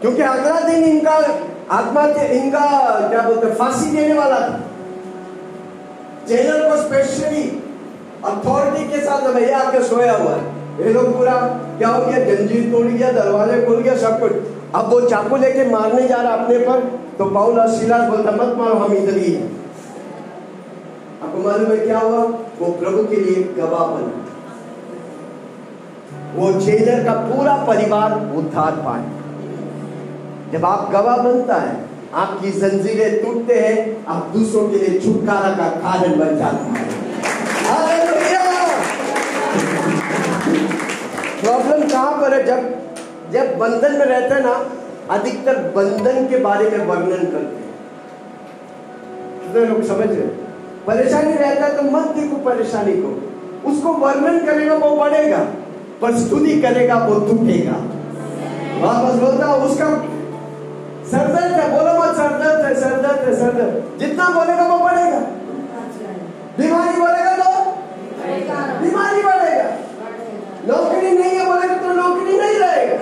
[0.00, 1.16] क्योंकि अगला दिन इनका
[1.72, 2.60] आत्महत्या इनका
[3.08, 4.60] क्या बोलते फांसी देने वाला था।
[6.28, 7.44] जेलर को स्पेशली
[8.24, 10.42] अथॉरिटी के साथ भैया आके सोया हुआ है।
[10.80, 11.32] ये लोग पूरा
[11.78, 14.32] क्या हो गया, जंजीर तोड़ गया, दरवाजे खुल गया, सब कुछ।
[14.74, 16.80] अब वो चाकू लेके मारने जा रहा अपने पर
[17.18, 19.50] तो पाउल और सिलास बोलता, मत मारो, हम इधर ही हैं।
[21.22, 22.22] आपको मालूम है क्या हुआ?
[22.60, 24.20] वो प्रभु के लिए गवाह बना।
[26.34, 29.21] वो जेलर का पूरा परिवार उद्धार पाए।
[30.52, 31.74] जब आप गवाह बनता है
[32.22, 33.76] आपकी जंजीरें टूटते हैं
[34.06, 36.90] आप दूसरों के लिए छुटकारा का कारण बन जाते हैं।
[41.40, 42.42] प्रॉब्लम कहाँ पर है?
[42.46, 42.60] जब
[43.32, 44.52] जब बंधन में रहते हैं ना
[45.10, 47.70] अधिकतर बंधन के बारे में वर्णन करते हैं।
[49.40, 50.26] कितने लोग समझ रहे
[50.86, 53.10] परेशानी रहता है तो मत देखो परेशानी को।
[53.70, 55.42] उसको वर्णन करेगा वो बढ़ेगा
[56.02, 57.76] पर स्तुति करेगा वो टूटेगा।
[58.80, 59.56] वापस बोलता हूँ,
[61.10, 65.20] सरदर्द है, बोलो मत सरदर्द है सरदर्द है, सरदर्द। जितना बोलेगा वो बढ़ेगा।
[66.58, 67.50] बीमारी बोलेगा तो?
[68.82, 69.68] बीमारी बढ़ेगा।
[70.66, 72.96] नौकरी नहीं है बोलेगा तो नौकरी नहीं रहेगा।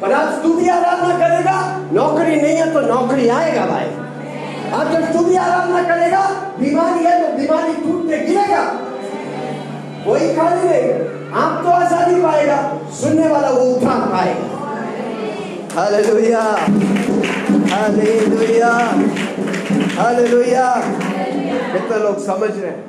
[0.00, 1.56] पर आप स्तुति आराधना करेगा,
[1.92, 3.88] नौकरी नहीं है तो नौकरी आएगा भाई।
[4.72, 6.22] आप जब स्तुति आराधना करेगा,
[6.58, 8.62] बीमारी है तो बीमारी टूट के गिरेगा।
[10.06, 10.90] कोई खाली नहीं।
[11.34, 12.58] आप तो आज़ादी पाएगा,
[13.00, 14.65] सुनने वाला वो उद्धार पाएगा।
[15.76, 16.42] हालेलुया
[17.70, 18.68] हालेलुया
[19.96, 20.68] हालेलुया
[21.72, 22.84] कितने लोग समझ रहे हैं?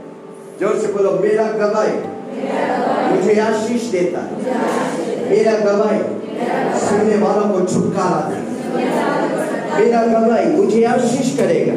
[0.60, 1.98] ज़ोर से बोलो, मेरा गवाही
[3.12, 4.30] मुझे आशीष देता है।
[5.30, 6.00] मेरा गवाही
[6.80, 8.56] सुनने वालों को छुटकारा देगा
[9.80, 11.74] मेरा गवाही मुझे आशीष करेगा।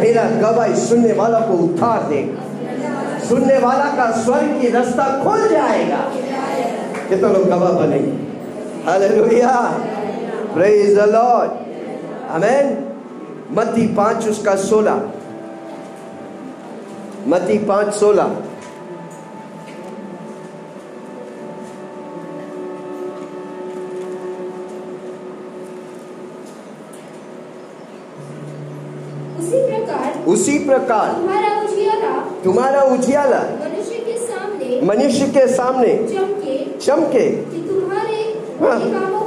[0.00, 6.02] मेरा गवाही सुनने वालों को उद्धार देगा। सुनने वाला का स्वर्ग की रास्ता खुल जाएगा।
[7.08, 8.12] कितने लोग गवाह बनेंगे
[8.86, 9.50] hallelujah
[10.54, 11.50] praise the Lord
[12.36, 12.66] amen
[13.56, 15.02] मत्ती पाँच उसका सोलह
[17.28, 18.36] मत्ती पाँच सोलह
[30.32, 31.08] उसी प्रकार
[32.44, 38.22] तुम्हारा उजियाला मनुष्य के सामने मनुष्य के सामने चमके चमके। कि तुम्हारे
[38.60, 39.21] हाँ।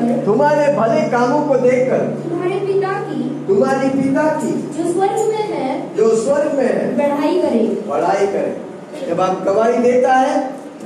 [0.00, 5.44] देखकर तुम्हारे भले कामों को देखकर तुम्हारे पिता की तुम्हारी पिता की जो स्वर्ग में
[5.52, 10.38] है जो स्वर्ग में है बढ़ाई करे। बड़ाई करे। जब आप गवाही देता है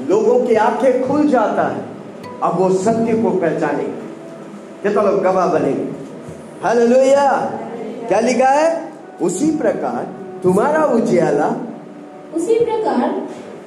[0.08, 1.82] लोगों की आँखें खुल जाता है
[2.42, 3.92] अब वो सत्य को पहचानेंगे
[4.82, 5.84] कितना लोग गवाह बनेंगे
[6.64, 7.30] हालेलुया।
[8.08, 8.66] क्या लिखा है?
[9.22, 10.06] उसी प्रकार
[10.42, 11.46] तुम्हारा उजियाला
[12.34, 13.10] उसी प्रकार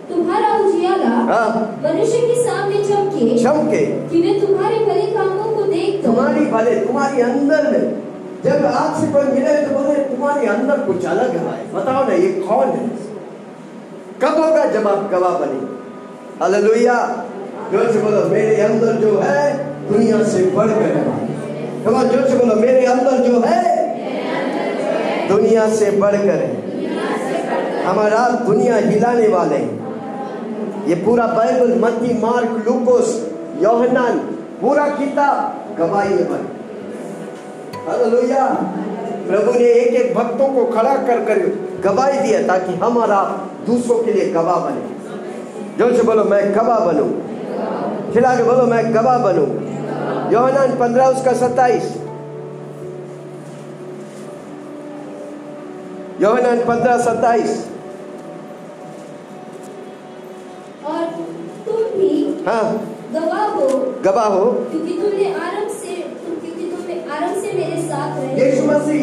[0.10, 1.48] तुम्हारा उजियाला हाँ,
[1.84, 7.22] मनुष्य के सामने चमके। चमके। कि वे तुम्हारे भले कामों को देखकर तुम्हारी भले तुम्हारी
[7.22, 7.86] अंदर में।
[8.44, 12.68] जब आपसे कोई मिले तो बोले तुम्हारे अंदर कुछ अलग है बताओ ना ये कौन
[12.68, 12.88] है?
[14.22, 15.60] कब होगा जब आप गवाह बने?
[16.42, 16.98] हालेलुया।
[17.72, 19.42] ज़ोर से बोलो मेरे अंदर जो है
[19.88, 21.04] दुनिया से बढ़कर है
[21.86, 23.66] कमा ज़ोर से बोलो मेरे अंदर जो है
[25.30, 26.56] दुनिया से बढ़कर है।
[27.86, 29.87] हमारा दुनिया हिलाने वाले हैं।
[30.88, 33.10] ये पूरा बाइबल, मत्ती, मार्क, लूकोस
[33.62, 34.18] योहनान
[34.62, 36.56] पूरा किताब गवाही बने
[37.88, 38.46] हालेलुया।
[39.28, 41.40] प्रभु ने एक एक भक्तों को खड़ा कर कर
[41.84, 44.82] गवाही दिया ताकि हम और आप दूसरों के लिए गवाह बने।
[45.78, 47.10] ज़ोर से बोलो, मैं गवाह बनूं।
[48.14, 49.48] खिला के बोलो, मैं गवाह बनूं।
[50.32, 51.96] योहनान पंद्रह, उसका सत्ताईस।
[56.22, 57.66] योहनान पंद्रह, सत्ताईस।
[60.98, 61.06] और
[61.66, 62.12] तुम भी
[62.48, 62.64] हाँ।
[63.14, 63.68] गवाह हो।
[64.06, 69.02] गवाह हो। क्योंकि तुमने आरंभ से क्योंकि तुमने आरंभ से मेरे साथ रहे। यीशु मसीह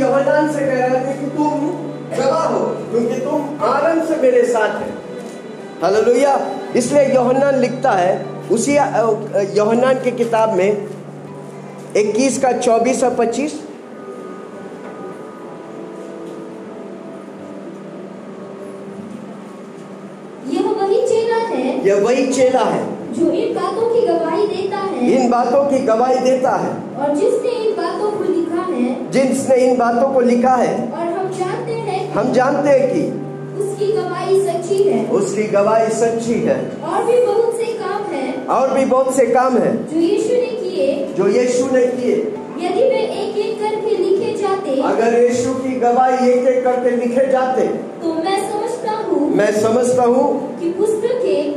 [0.52, 1.66] से कह रहे थे कि तुम
[2.18, 4.88] गवाह हो क्योंकि तुम आनंद से मेरे साथ है।
[5.82, 6.34] हालेलुया।
[6.76, 8.12] इसलिए योहनान लिखता है
[8.52, 8.84] उसी अ,
[10.04, 10.88] की किताब में
[11.96, 13.60] 21 का 24 और 25
[20.48, 22.82] यह वही चेला है यह वही चेला है।
[23.14, 27.50] जो इन बातों की गवाही देता है इन बातों की गवाही देता है। और जिसने
[27.50, 32.00] इन बातों को लिखा है जिसने इन बातों को लिखा है। और हम जानते हैं
[32.12, 33.02] हम जानते हैं कि
[33.62, 38.72] उसकी गवाही सच्ची है। उसकी गवाही सच्ची है। और भी बहुत से काम है और
[38.74, 42.16] भी बहुत से काम है। जो यीशु ने किए। जो यीशु ने किए।
[42.58, 47.26] यदि वे एक एक करके लिखे जाते अगर यीशु की गवाही एक एक करके लिखे
[47.32, 47.66] जाते
[48.02, 50.26] तो मैं समझता हूँ मैं समझता हूँ
[50.60, 51.13] कि पुस्तकें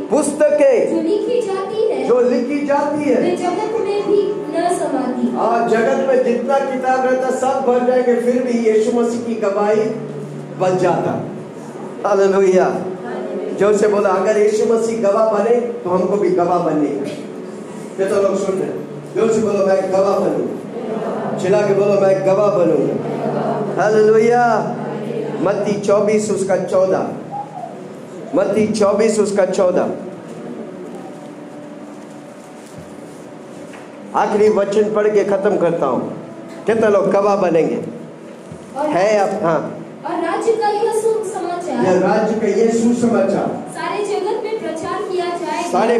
[0.09, 4.21] पुस्तकें जो लिखी जाती है जो लिखी जाती है। वे जगत में भी
[4.51, 9.21] न समाती। और जगत में जितना किताब रहता सब भर जाएँगे फिर भी यीशु मसीह
[9.21, 9.89] की गवाही
[10.59, 11.11] बच जाता।
[12.05, 12.69] हालेलुया।
[13.59, 17.05] ज़ोर से बोला अगर यीशु मसीह गवाह बने तो हमको भी गवाह बनने का।
[17.99, 22.01] ये तो लोग सुन रहे हैं। ज़ोर से बोलो मैं गवाह बनूं। चिल्ला के बोलो
[22.01, 22.83] मैं गवाह बनूं।
[23.77, 24.43] हालेलुया।
[25.41, 27.09] मत्ती 24 उसका 14
[28.35, 29.89] मत्ती 24 उसका 14
[34.15, 36.13] आखिरी वचन पढ़ के खत्म करता हूँ।
[36.65, 37.85] कितने लोग कबा बनेंगे?
[38.77, 43.47] है अब हाँ। और राज्य का यह सुख यह समाचार राज्य का ये सुसमाचार।
[43.77, 45.99] सारे जगत में प्रचार किया जाएगा। सारे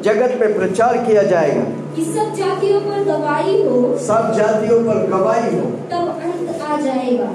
[0.00, 1.64] जगत में प्रचार किया जाएगा।
[1.96, 7.30] कि सब जातियों पर गवाही हो। सब जातियों पर गवाही हो। तब अंत आ जाएगा।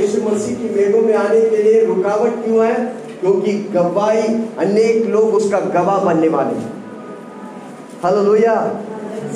[0.00, 3.01] यीशु मसीह की मेघों में आने के लिए रुकावट क्यों है?
[3.22, 4.28] क्योंकि गवाही
[4.58, 6.72] अनेक लोग उसका गवाह बनने वाले हैं।
[8.02, 8.54] हालेलुया।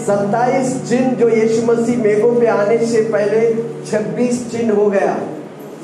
[0.07, 3.41] सत्ताईस चिन्ह जो यीशु मसीह मेघों पे आने से पहले
[3.87, 5.19] 26 चिन्ह हो गया,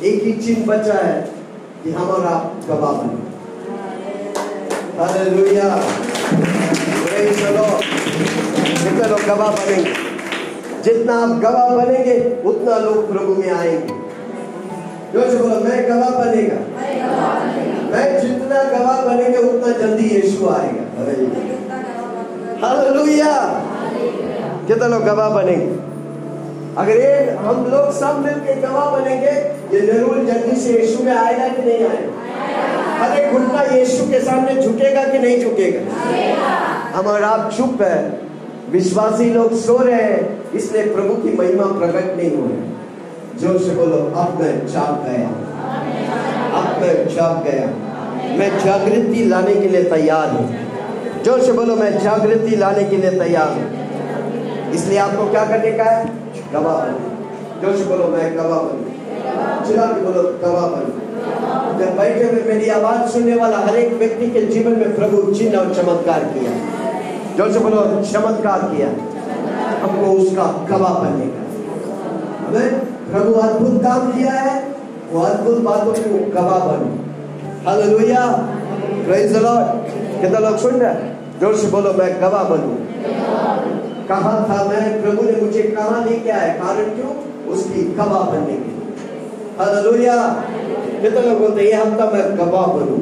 [0.03, 1.21] एक ही चिन्ह बचा है
[1.85, 3.21] कि हम और आप गवाह बने।
[4.99, 5.69] हालेलुया।
[9.07, 9.91] लोग गवाह बनेंगे,
[10.83, 14.02] जितना आप गवाह बनेंगे, उतना लोग प्रभु में आएँगे।
[15.13, 16.57] जो से बोलो मैं गवाह बनेगा।
[17.97, 21.05] मैं जितना गवाह बनेंगे, उतना जल्दी यीशु आएगा।
[24.67, 25.93] कितने लोग गवाह बनेंगे?
[26.79, 29.31] अगर ये हम लोग सब मिलके गवाह बनेंगे,
[29.77, 32.13] ये ज़रूर जल्दी से यीशु में आएगा कि नहीं आएगा?
[33.07, 35.81] अरे, घुटना यीशु के सामने झुकेगा कि नहीं झुकेगा?
[36.99, 38.21] हम और आप चुप है।
[38.71, 42.82] विश्वासी लोग सो रहे हैं। इसलिए प्रभु की महिमा प्रकट नहीं हो रही।
[43.41, 45.29] ज़ोर से बोलो, अब मैं जाग गया।
[46.59, 47.67] अब मैं जाग गया।
[48.39, 53.11] मैं जागृति लाने के लिए तैयार हूँ। ज़ोर से बोलो, मैं जागृति लाने के लिए
[53.19, 56.05] तैयार हूँ। इसलिए आपको क्या करने का है?
[56.53, 57.11] गवाह बनना
[57.63, 61.01] ज़ोर से बोलो, मैं गवाह बनू। चिल्ला के बोलो, गवाह बनू।
[61.79, 65.59] जब बैठे हुए मेरी आवाज़ सुनने वाला हर एक व्यक्ति के जीवन में प्रभु चिन्ह
[65.59, 66.53] और चमत्कार किया।
[67.37, 68.89] ज़ोर से बोलो, चमत्कार किया।
[69.83, 71.41] हमको उसका गवाह बनने का।
[73.13, 74.75] प्रभु अद्भुत काम किया है,
[75.13, 76.87] वो अद्भुत बातों को गवाह बनो।
[77.67, 78.27] हालेलुया।
[79.07, 79.91] प्रेज द लॉर्ड
[80.21, 82.77] कितना लोग सुन रहे ज़ोर से बोलो, मैं गवाह बनूं।
[84.09, 85.03] कहा था मैं?
[85.03, 86.55] प्रभु ने मुझे कहा लेके आया?
[86.55, 87.13] कारण क्यों?
[87.53, 89.07] उसकी गवाह बनने के लिए।
[89.59, 90.17] हालेलुया।
[91.03, 93.01] कितने लोग बोलते ये हफ़्ता मैं गवाह बनूं।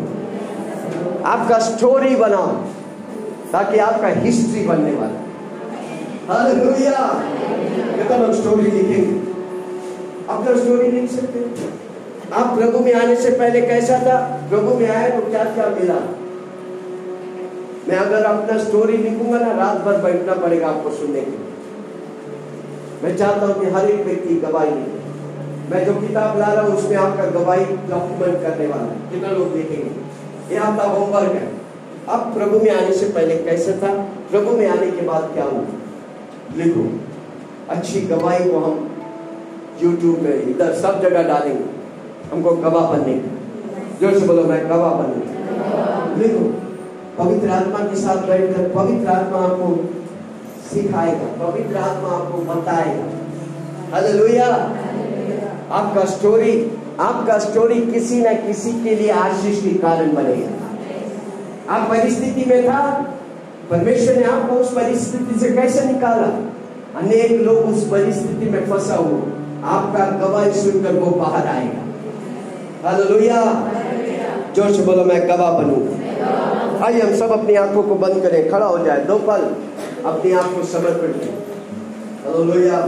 [1.25, 2.47] आपका स्टोरी बनाओ
[3.53, 7.07] ताकि आपका हिस्ट्री बनने वाला। हालेलुया।
[7.97, 9.30] कितना लोग स्टोरी लिखेंगे?
[10.31, 11.45] अपना स्टोरी लिख सकते।
[12.33, 14.47] आप प्रभु में आने से पहले कैसा था?
[14.51, 15.95] प्रभु में आए तो क्या क्या मिला?
[17.89, 21.39] मैं अगर अपना स्टोरी लिखूँगा ना, रात भर बैठना पड़ेगा आपको सुनने के लिए।
[23.03, 24.99] मैं चाहता हूँ कि हर एक व्यक्ति गवाही लिखे
[25.71, 29.53] मैं जो किताब ला रहा हूँ, उसमें आपका गवाही डॉक्यूमेंट करने वाला है। कितना लोग
[29.55, 29.91] देखेंगे?
[30.51, 31.53] ये आपका होमवर्क है।
[32.09, 33.93] अब प्रभु में आने से पहले कैसे था?
[34.31, 35.65] प्रभु में आने के बाद क्या हुआ?
[36.57, 36.99] लिखो।
[37.69, 38.90] अच्छी गवाही को हम
[39.83, 41.65] यूट्यूब में इधर सब जगह डालेंगे।
[42.33, 43.15] हमको गवाह बनने
[44.01, 46.45] ज़ोर से बोलो, मैं गवाह बनने लिखो,
[47.19, 49.69] पवित्र आत्मा के साथ बैठकर पवित्र आत्मा आपको
[50.71, 53.05] सिखाएगा, पवित्र आत्मा आपको बताएगा।
[53.93, 54.47] हालेलुया
[55.73, 56.53] आपका स्टोरी
[57.01, 62.81] आपका स्टोरी किसी न किसी के लिए आशीष के कारण बनेगा। आप परिस्थिति में था,
[63.71, 66.31] परमेश्वर ने आपको उस परिस्थिति से कैसे निकाला?
[66.97, 69.21] अनेक लोग उस परिस्थिति में फंसा हुआ
[69.65, 71.83] आपका गवाही सुनकर वो बाहर आएगा।
[72.85, 73.41] हालेलुया।
[74.57, 78.79] ज़ोर बोलो, मैं गवाह बनूँगा आइए, हम सब अपनी आँखों को बंद करें, खड़ा हो
[78.85, 79.43] जाए, दो पल
[80.07, 81.35] अपने आप को समर्पित करें।
[82.27, 82.79] हालेलुया।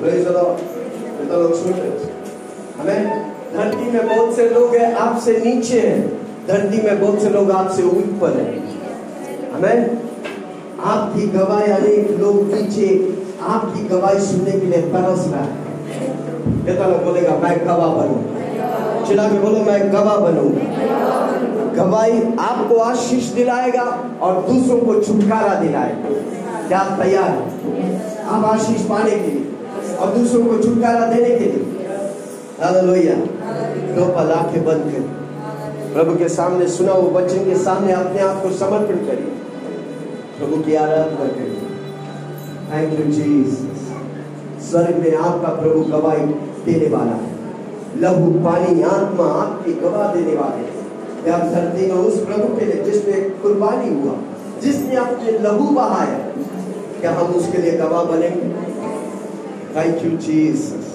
[0.00, 1.90] प्रेज द लॉर्ड लोग सुन रहे?
[2.78, 6.00] हमें धरती में बहुत से लोग हैं, आपसे नीचे हैं।
[6.48, 9.98] धरती में बहुत से लोग आपसे ऊपर हैं। हमें
[10.84, 12.88] आपकी गवाही अनेक लोग नीचे
[13.42, 15.65] आपकी गवाही सुनने के लिए तरस रहा है
[16.72, 20.86] लोग बोलेगा, मैं गवाह बनूं। चिल्ला के बोलो, मैं गवाह बनूँगा
[21.76, 26.08] गवाही आपको आशीष दिलाएगा और दूसरों को छुटकारा दिलाएगा।
[26.68, 28.24] क्या आप तैयार हैं?
[28.24, 29.46] आप आशीष पाने के लिए
[29.96, 31.88] और दूसरों को छुटकारा देने के लिए।
[32.62, 33.14] हालेलुया।
[33.94, 35.26] दो पल आँखें बंद करिए
[35.94, 39.32] प्रभु के सामने सुना वो वचन के सामने अपने आप को समर्पण करिए।
[40.38, 41.62] प्रभु की आराधना करिए।
[42.72, 47.34] थैंक यू जीसस स्वर्ग में आपका प्रभु गवाही देने वाला है।
[48.00, 50.74] लहू पानी आत्मा आपकी गवाह देने वाले
[51.30, 54.12] आप धरती में उस प्रभु के लिए जिसने कुर्बानी हुआ,
[54.62, 56.18] जिसने अपने लहू बहाया,
[57.00, 58.48] क्या हम उसके लिए गवाह बनेंगे?
[59.76, 60.92] थैंक यू जीसस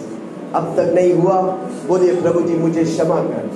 [0.55, 1.41] अब तक नहीं हुआ।
[1.87, 3.49] बोलिए, प्रभु जी, मुझे क्षमा कर।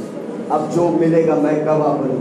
[0.52, 2.20] अब जो मिलेगा, मैं गवाह बनूं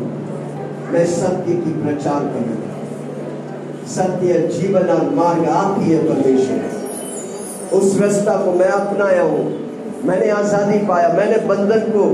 [0.92, 8.36] मैं सत्य की प्रचार करूँगा। सत्य जीवन और मार्ग, आप ही है परमेश्वर। उस रास्ता
[8.44, 9.63] को मैं अपनाया हूँ।
[10.06, 12.04] मैंने आज़ादी पाया। मैंने बंधन को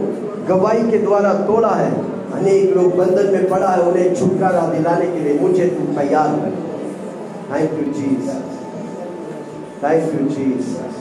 [0.48, 1.92] गवाही के द्वारा तोड़ा है।
[2.32, 6.52] अनेक लोग बंधन में पड़ा है, उन्हें छुटकारा दिलाने के लिए मुझे तू तैयार कर।
[7.50, 8.44] Thank you Jesus
[9.82, 10.94] thank you Jesus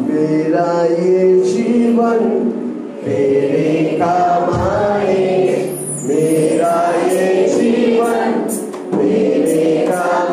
[0.00, 2.18] मेरा ये जीवन
[3.04, 5.16] तेरे काम आए
[6.04, 6.74] मेरा
[7.06, 8.32] ये जीवन
[8.92, 10.27] तेरे काम